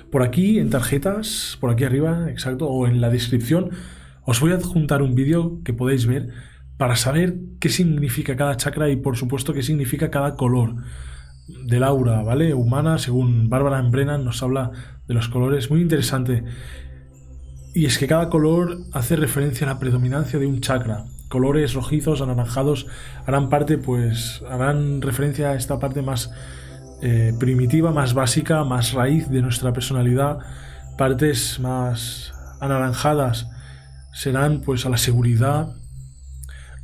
Por 0.10 0.24
aquí 0.24 0.58
en 0.58 0.72
tarjetas, 0.72 1.60
por 1.62 1.70
aquí 1.70 1.84
arriba, 1.84 2.32
exacto, 2.32 2.68
o 2.68 2.88
en 2.88 3.02
la 3.02 3.12
descripción, 3.12 3.70
os 4.26 4.40
voy 4.42 4.52
a 4.52 4.56
adjuntar 4.56 5.04
un 5.04 5.14
vídeo 5.14 5.62
que 5.64 5.74
podéis 5.74 6.08
ver 6.08 6.30
para 6.78 6.96
saber 6.96 7.38
qué 7.60 7.70
significa 7.70 8.36
cada 8.36 8.56
chakra 8.58 8.90
y 8.90 8.96
por 8.96 9.18
supuesto 9.18 9.54
qué 9.54 9.64
significa 9.64 10.10
cada 10.12 10.36
color 10.36 10.76
del 11.48 11.84
aura, 11.84 12.22
¿vale? 12.22 12.54
Humana, 12.54 12.98
según 12.98 13.50
Bárbara 13.50 13.82
Brennan 13.82 14.26
nos 14.26 14.44
habla 14.44 14.72
de 15.08 15.14
los 15.14 15.30
colores, 15.30 15.70
muy 15.70 15.82
interesante. 15.82 16.44
Y 17.74 17.86
es 17.86 17.98
que 17.98 18.08
cada 18.08 18.30
color 18.30 18.80
hace 18.92 19.16
referencia 19.16 19.68
a 19.68 19.74
la 19.74 19.80
predominancia 19.80 20.40
de 20.40 20.48
un 20.48 20.62
chakra. 20.62 21.06
Colores 21.30 21.74
rojizos, 21.74 22.22
anaranjados, 22.22 22.88
harán 23.26 23.50
parte, 23.50 23.78
pues, 23.78 24.42
harán 24.50 25.02
referencia 25.02 25.52
a 25.52 25.56
esta 25.56 25.80
parte 25.80 26.02
más 26.02 26.32
eh, 27.02 27.34
primitiva, 27.40 27.92
más 27.92 28.14
básica, 28.14 28.64
más 28.64 28.94
raíz 28.94 29.30
de 29.30 29.42
nuestra 29.42 29.74
personalidad. 29.74 30.40
Partes 30.98 31.60
más 31.60 32.34
anaranjadas 32.60 33.48
serán, 34.12 34.62
pues, 34.62 34.86
a 34.86 34.90
la 34.90 34.98
seguridad. 34.98 35.76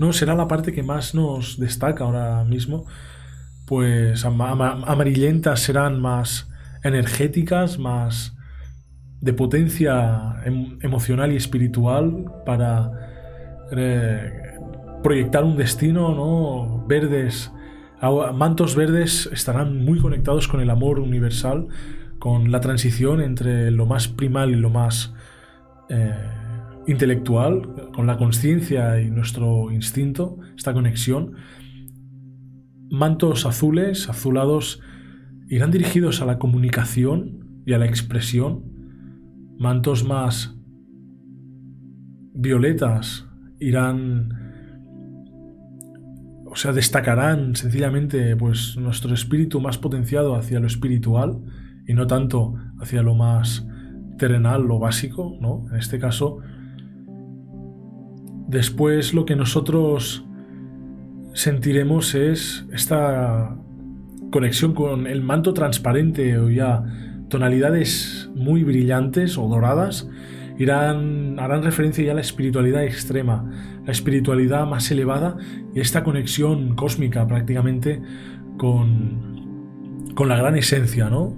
No, 0.03 0.11
será 0.11 0.35
la 0.35 0.49
parte 0.49 0.73
que 0.73 0.83
más 0.83 1.15
nos 1.15 1.57
destaca 1.57 2.03
ahora 2.03 2.43
mismo. 2.43 2.85
Pues 3.65 4.25
amarillentas 4.25 5.61
serán 5.61 6.01
más 6.01 6.49
energéticas, 6.83 7.79
más 7.79 8.35
de 9.21 9.31
potencia 9.31 10.41
em, 10.43 10.77
emocional 10.81 11.31
y 11.31 11.37
espiritual 11.37 12.25
para 12.45 12.91
eh, 13.71 14.59
proyectar 15.01 15.45
un 15.45 15.55
destino, 15.55 16.13
¿no? 16.13 16.85
Verdes, 16.85 17.49
mantos 18.33 18.75
verdes 18.75 19.29
estarán 19.31 19.85
muy 19.85 19.99
conectados 19.99 20.49
con 20.49 20.59
el 20.59 20.69
amor 20.69 20.99
universal, 20.99 21.69
con 22.19 22.51
la 22.51 22.59
transición 22.59 23.21
entre 23.21 23.71
lo 23.71 23.85
más 23.85 24.09
primal 24.09 24.51
y 24.51 24.55
lo 24.55 24.69
más 24.69 25.13
eh, 25.87 26.13
intelectual, 26.87 27.91
con 27.93 28.07
la 28.07 28.17
conciencia 28.17 29.01
y 29.01 29.09
nuestro 29.09 29.71
instinto, 29.71 30.37
esta 30.55 30.73
conexión. 30.73 31.33
Mantos 32.89 33.45
azules, 33.45 34.09
azulados, 34.09 34.81
irán 35.47 35.71
dirigidos 35.71 36.21
a 36.21 36.25
la 36.25 36.39
comunicación 36.39 37.63
y 37.65 37.73
a 37.73 37.77
la 37.77 37.85
expresión. 37.85 38.63
Mantos 39.57 40.03
más 40.03 40.55
violetas 42.33 43.27
irán 43.59 44.43
o 46.53 46.55
sea, 46.55 46.71
destacarán 46.71 47.55
sencillamente 47.55 48.35
pues 48.35 48.77
nuestro 48.77 49.11
espíritu 49.15 49.59
más 49.59 49.79
potenciado 49.79 50.35
hacia 50.35 50.59
lo 50.59 50.67
espiritual 50.67 51.39
y 51.87 51.95
no 51.95 52.05
tanto 52.05 52.53
hacia 52.79 53.01
lo 53.01 53.15
más 53.15 53.65
terrenal, 54.19 54.61
lo 54.61 54.77
básico, 54.77 55.35
¿no? 55.41 55.65
En 55.71 55.77
este 55.77 55.97
caso, 55.97 56.41
después 58.53 59.13
lo 59.13 59.25
que 59.25 59.35
nosotros 59.35 60.25
sentiremos 61.33 62.15
es 62.15 62.65
esta 62.71 63.57
conexión 64.31 64.73
con 64.73 65.07
el 65.07 65.21
manto 65.21 65.53
transparente 65.53 66.37
o 66.37 66.49
ya 66.49 66.83
tonalidades 67.29 68.29
muy 68.35 68.63
brillantes 68.63 69.37
o 69.37 69.47
doradas 69.47 70.07
irán, 70.57 71.39
harán 71.39 71.63
referencia 71.63 72.03
ya 72.03 72.11
a 72.11 72.15
la 72.15 72.21
espiritualidad 72.21 72.83
extrema, 72.83 73.49
la 73.85 73.91
espiritualidad 73.91 74.67
más 74.67 74.89
elevada 74.91 75.37
y 75.73 75.79
esta 75.79 76.03
conexión 76.03 76.75
cósmica 76.75 77.27
prácticamente 77.27 78.01
con, 78.57 80.13
con 80.15 80.29
la 80.29 80.37
gran 80.37 80.55
esencia, 80.55 81.09
¿no? 81.09 81.35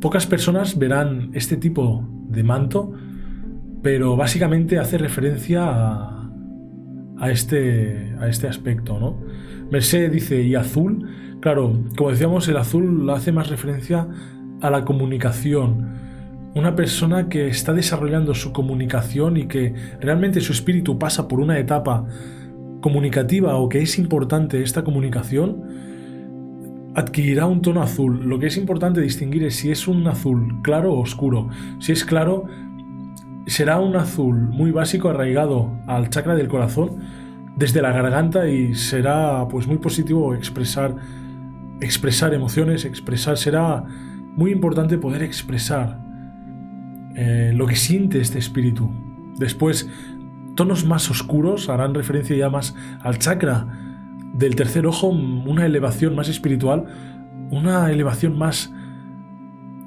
Pocas 0.00 0.26
personas 0.26 0.78
verán 0.78 1.30
este 1.32 1.56
tipo 1.56 2.06
de 2.28 2.42
manto, 2.42 2.92
pero 3.82 4.16
básicamente 4.16 4.78
hace 4.78 4.96
referencia 4.96 5.64
a, 5.66 7.30
este, 7.30 8.14
a 8.20 8.28
este 8.28 8.46
aspecto, 8.46 8.98
¿no? 8.98 9.20
Merced 9.70 10.10
dice, 10.10 10.42
y 10.42 10.54
azul, 10.54 11.08
claro, 11.40 11.80
como 11.96 12.10
decíamos, 12.10 12.46
el 12.48 12.56
azul 12.56 13.08
hace 13.10 13.32
más 13.32 13.48
referencia 13.48 14.06
a 14.60 14.70
la 14.70 14.84
comunicación, 14.84 16.00
una 16.54 16.76
persona 16.76 17.28
que 17.28 17.48
está 17.48 17.72
desarrollando 17.72 18.34
su 18.34 18.52
comunicación 18.52 19.36
y 19.36 19.46
que 19.46 19.74
realmente 20.00 20.40
su 20.40 20.52
espíritu 20.52 20.98
pasa 20.98 21.26
por 21.26 21.40
una 21.40 21.58
etapa 21.58 22.04
comunicativa 22.80 23.56
o 23.56 23.68
que 23.68 23.80
es 23.80 23.98
importante 23.98 24.62
esta 24.62 24.84
comunicación, 24.84 25.62
adquirirá 26.94 27.46
un 27.46 27.62
tono 27.62 27.82
azul. 27.82 28.28
Lo 28.28 28.38
que 28.38 28.48
es 28.48 28.56
importante 28.58 29.00
distinguir 29.00 29.44
es 29.44 29.56
si 29.56 29.70
es 29.70 29.88
un 29.88 30.06
azul 30.06 30.60
claro 30.62 30.92
o 30.92 31.00
oscuro. 31.00 31.48
Si 31.78 31.92
es 31.92 32.04
claro, 32.04 32.44
será 33.46 33.80
un 33.80 33.96
azul 33.96 34.48
muy 34.48 34.70
básico 34.70 35.08
arraigado 35.08 35.72
al 35.86 36.10
chakra 36.10 36.34
del 36.34 36.48
corazón 36.48 37.00
desde 37.56 37.82
la 37.82 37.92
garganta 37.92 38.48
y 38.48 38.74
será 38.74 39.46
pues 39.48 39.66
muy 39.66 39.78
positivo 39.78 40.34
expresar 40.34 40.96
expresar 41.82 42.32
emociones, 42.32 42.84
expresar 42.84 43.36
será 43.36 43.84
muy 44.36 44.52
importante 44.52 44.98
poder 44.98 45.22
expresar 45.22 45.98
eh, 47.14 47.52
lo 47.54 47.66
que 47.66 47.76
siente 47.76 48.20
este 48.20 48.38
espíritu. 48.38 48.90
Después, 49.36 49.90
tonos 50.54 50.86
más 50.86 51.10
oscuros 51.10 51.68
harán 51.68 51.94
referencia 51.94 52.36
ya 52.36 52.48
más 52.48 52.74
al 53.00 53.18
chakra 53.18 53.66
del 54.32 54.54
tercer 54.54 54.86
ojo, 54.86 55.08
una 55.08 55.66
elevación 55.66 56.14
más 56.14 56.28
espiritual, 56.28 56.86
una 57.50 57.90
elevación 57.90 58.38
más 58.38 58.72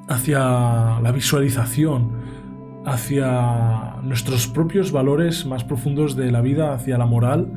hacia 0.08 1.00
la 1.00 1.12
visualización, 1.12 2.12
hacia 2.86 3.96
nuestros 4.02 4.46
propios 4.46 4.92
valores 4.92 5.44
más 5.44 5.64
profundos 5.64 6.14
de 6.14 6.30
la 6.30 6.40
vida, 6.40 6.72
hacia 6.72 6.96
la 6.96 7.04
moral, 7.04 7.52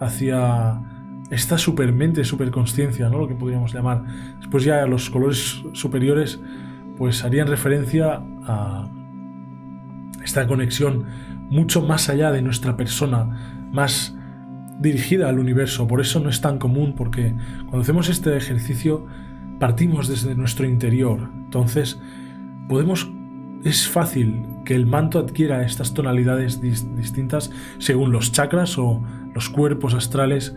hacia 0.00 0.82
esta 1.30 1.56
supermente, 1.56 2.24
superconsciencia, 2.24 3.08
¿no? 3.08 3.18
Lo 3.18 3.28
que 3.28 3.36
podríamos 3.36 3.72
llamar. 3.72 4.02
Después 4.38 4.64
ya 4.64 4.84
los 4.86 5.08
colores 5.08 5.62
superiores 5.72 6.40
pues 6.98 7.24
harían 7.24 7.46
referencia 7.46 8.20
a 8.44 8.88
esta 10.22 10.48
conexión 10.48 11.06
mucho 11.48 11.82
más 11.82 12.08
allá 12.08 12.32
de 12.32 12.42
nuestra 12.42 12.76
persona, 12.76 13.68
más 13.72 14.16
dirigida 14.80 15.28
al 15.28 15.38
universo. 15.38 15.86
Por 15.86 16.00
eso 16.00 16.18
no 16.18 16.28
es 16.28 16.40
tan 16.40 16.58
común, 16.58 16.94
porque 16.96 17.34
cuando 17.62 17.82
hacemos 17.82 18.08
este 18.08 18.36
ejercicio 18.36 19.06
partimos 19.60 20.08
desde 20.08 20.34
nuestro 20.34 20.66
interior. 20.66 21.30
Entonces, 21.44 22.00
podemos 22.68 23.08
es 23.64 23.88
fácil 23.88 24.42
que 24.64 24.74
el 24.74 24.86
manto 24.86 25.18
adquiera 25.18 25.64
estas 25.64 25.94
tonalidades 25.94 26.60
distintas 26.60 27.50
según 27.78 28.12
los 28.12 28.32
chakras 28.32 28.78
o 28.78 29.02
los 29.34 29.48
cuerpos 29.48 29.94
astrales 29.94 30.54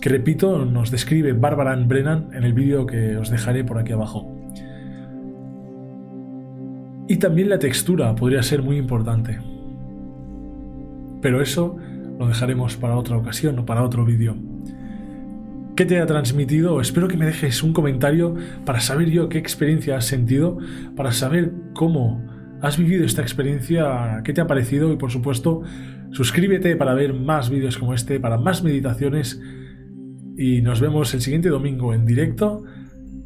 que 0.00 0.08
repito 0.08 0.64
nos 0.64 0.90
describe 0.90 1.32
Barbara 1.32 1.74
Brennan 1.76 2.30
en 2.32 2.44
el 2.44 2.52
vídeo 2.52 2.86
que 2.86 3.16
os 3.16 3.30
dejaré 3.30 3.64
por 3.64 3.78
aquí 3.78 3.92
abajo. 3.92 4.32
Y 7.08 7.16
también 7.16 7.48
la 7.48 7.58
textura 7.58 8.14
podría 8.14 8.42
ser 8.42 8.62
muy 8.62 8.76
importante. 8.76 9.38
Pero 11.20 11.42
eso 11.42 11.76
lo 12.18 12.28
dejaremos 12.28 12.76
para 12.76 12.96
otra 12.96 13.16
ocasión 13.16 13.58
o 13.58 13.66
para 13.66 13.82
otro 13.82 14.04
vídeo. 14.04 14.36
¿Qué 15.74 15.84
te 15.84 16.00
ha 16.00 16.06
transmitido? 16.06 16.80
Espero 16.80 17.08
que 17.08 17.16
me 17.16 17.26
dejes 17.26 17.62
un 17.62 17.72
comentario 17.72 18.34
para 18.64 18.80
saber 18.80 19.10
yo 19.10 19.28
qué 19.28 19.38
experiencia 19.38 19.96
has 19.96 20.04
sentido, 20.04 20.58
para 20.96 21.12
saber 21.12 21.52
cómo 21.72 22.22
has 22.60 22.78
vivido 22.78 23.04
esta 23.04 23.22
experiencia, 23.22 24.22
qué 24.24 24.32
te 24.32 24.40
ha 24.40 24.46
parecido 24.46 24.92
y 24.92 24.96
por 24.96 25.10
supuesto 25.10 25.62
suscríbete 26.10 26.76
para 26.76 26.94
ver 26.94 27.14
más 27.14 27.50
vídeos 27.50 27.78
como 27.78 27.94
este, 27.94 28.20
para 28.20 28.38
más 28.38 28.62
meditaciones 28.62 29.40
y 30.36 30.62
nos 30.62 30.80
vemos 30.80 31.12
el 31.14 31.20
siguiente 31.20 31.48
domingo 31.48 31.94
en 31.94 32.06
directo 32.06 32.64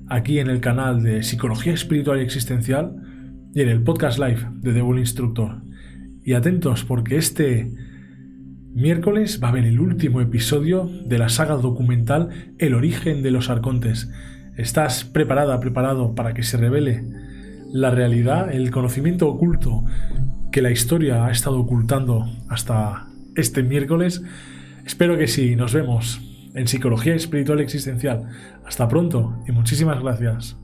aquí 0.09 0.39
en 0.39 0.49
el 0.49 0.61
canal 0.61 1.03
de 1.03 1.23
Psicología 1.23 1.73
Espiritual 1.73 2.19
y 2.19 2.23
Existencial 2.23 2.97
y 3.55 3.63
en 3.63 3.69
el 3.69 3.83
podcast 3.83 4.19
live 4.19 4.49
de 4.61 4.73
The 4.73 4.81
Instructor. 4.81 5.63
Y 6.25 6.35
atentos 6.35 6.85
porque 6.85 7.17
este 7.17 7.73
miércoles 8.75 9.41
va 9.43 9.49
a 9.49 9.51
haber 9.51 9.65
el 9.65 9.81
último 9.81 10.21
episodio 10.21 10.91
de 11.05 11.19
la 11.19 11.29
saga 11.29 11.57
documental 11.57 12.29
El 12.59 12.75
origen 12.75 13.23
de 13.23 13.31
los 13.31 13.51
arcontes. 13.51 14.11
¿Estás 14.57 15.05
preparada, 15.05 15.59
preparado 15.61 16.15
para 16.15 16.35
que 16.35 16.43
se 16.43 16.57
revele 16.57 17.05
la 17.73 17.91
realidad, 17.91 18.55
el 18.55 18.71
conocimiento 18.71 19.29
oculto 19.29 19.85
que 20.53 20.63
la 20.63 20.71
historia 20.71 21.27
ha 21.27 21.31
estado 21.31 21.59
ocultando 21.59 22.29
hasta 22.49 23.07
este 23.35 23.63
miércoles? 23.63 24.23
Espero 24.85 25.17
que 25.17 25.27
sí, 25.27 25.57
nos 25.57 25.73
vemos 25.73 26.21
en 26.55 26.69
Psicología 26.69 27.15
Espiritual 27.15 27.61
Existencial. 27.61 28.29
Hasta 28.65 28.89
pronto 28.89 29.43
y 29.49 29.53
muchísimas 29.53 30.01
gracias. 30.01 30.57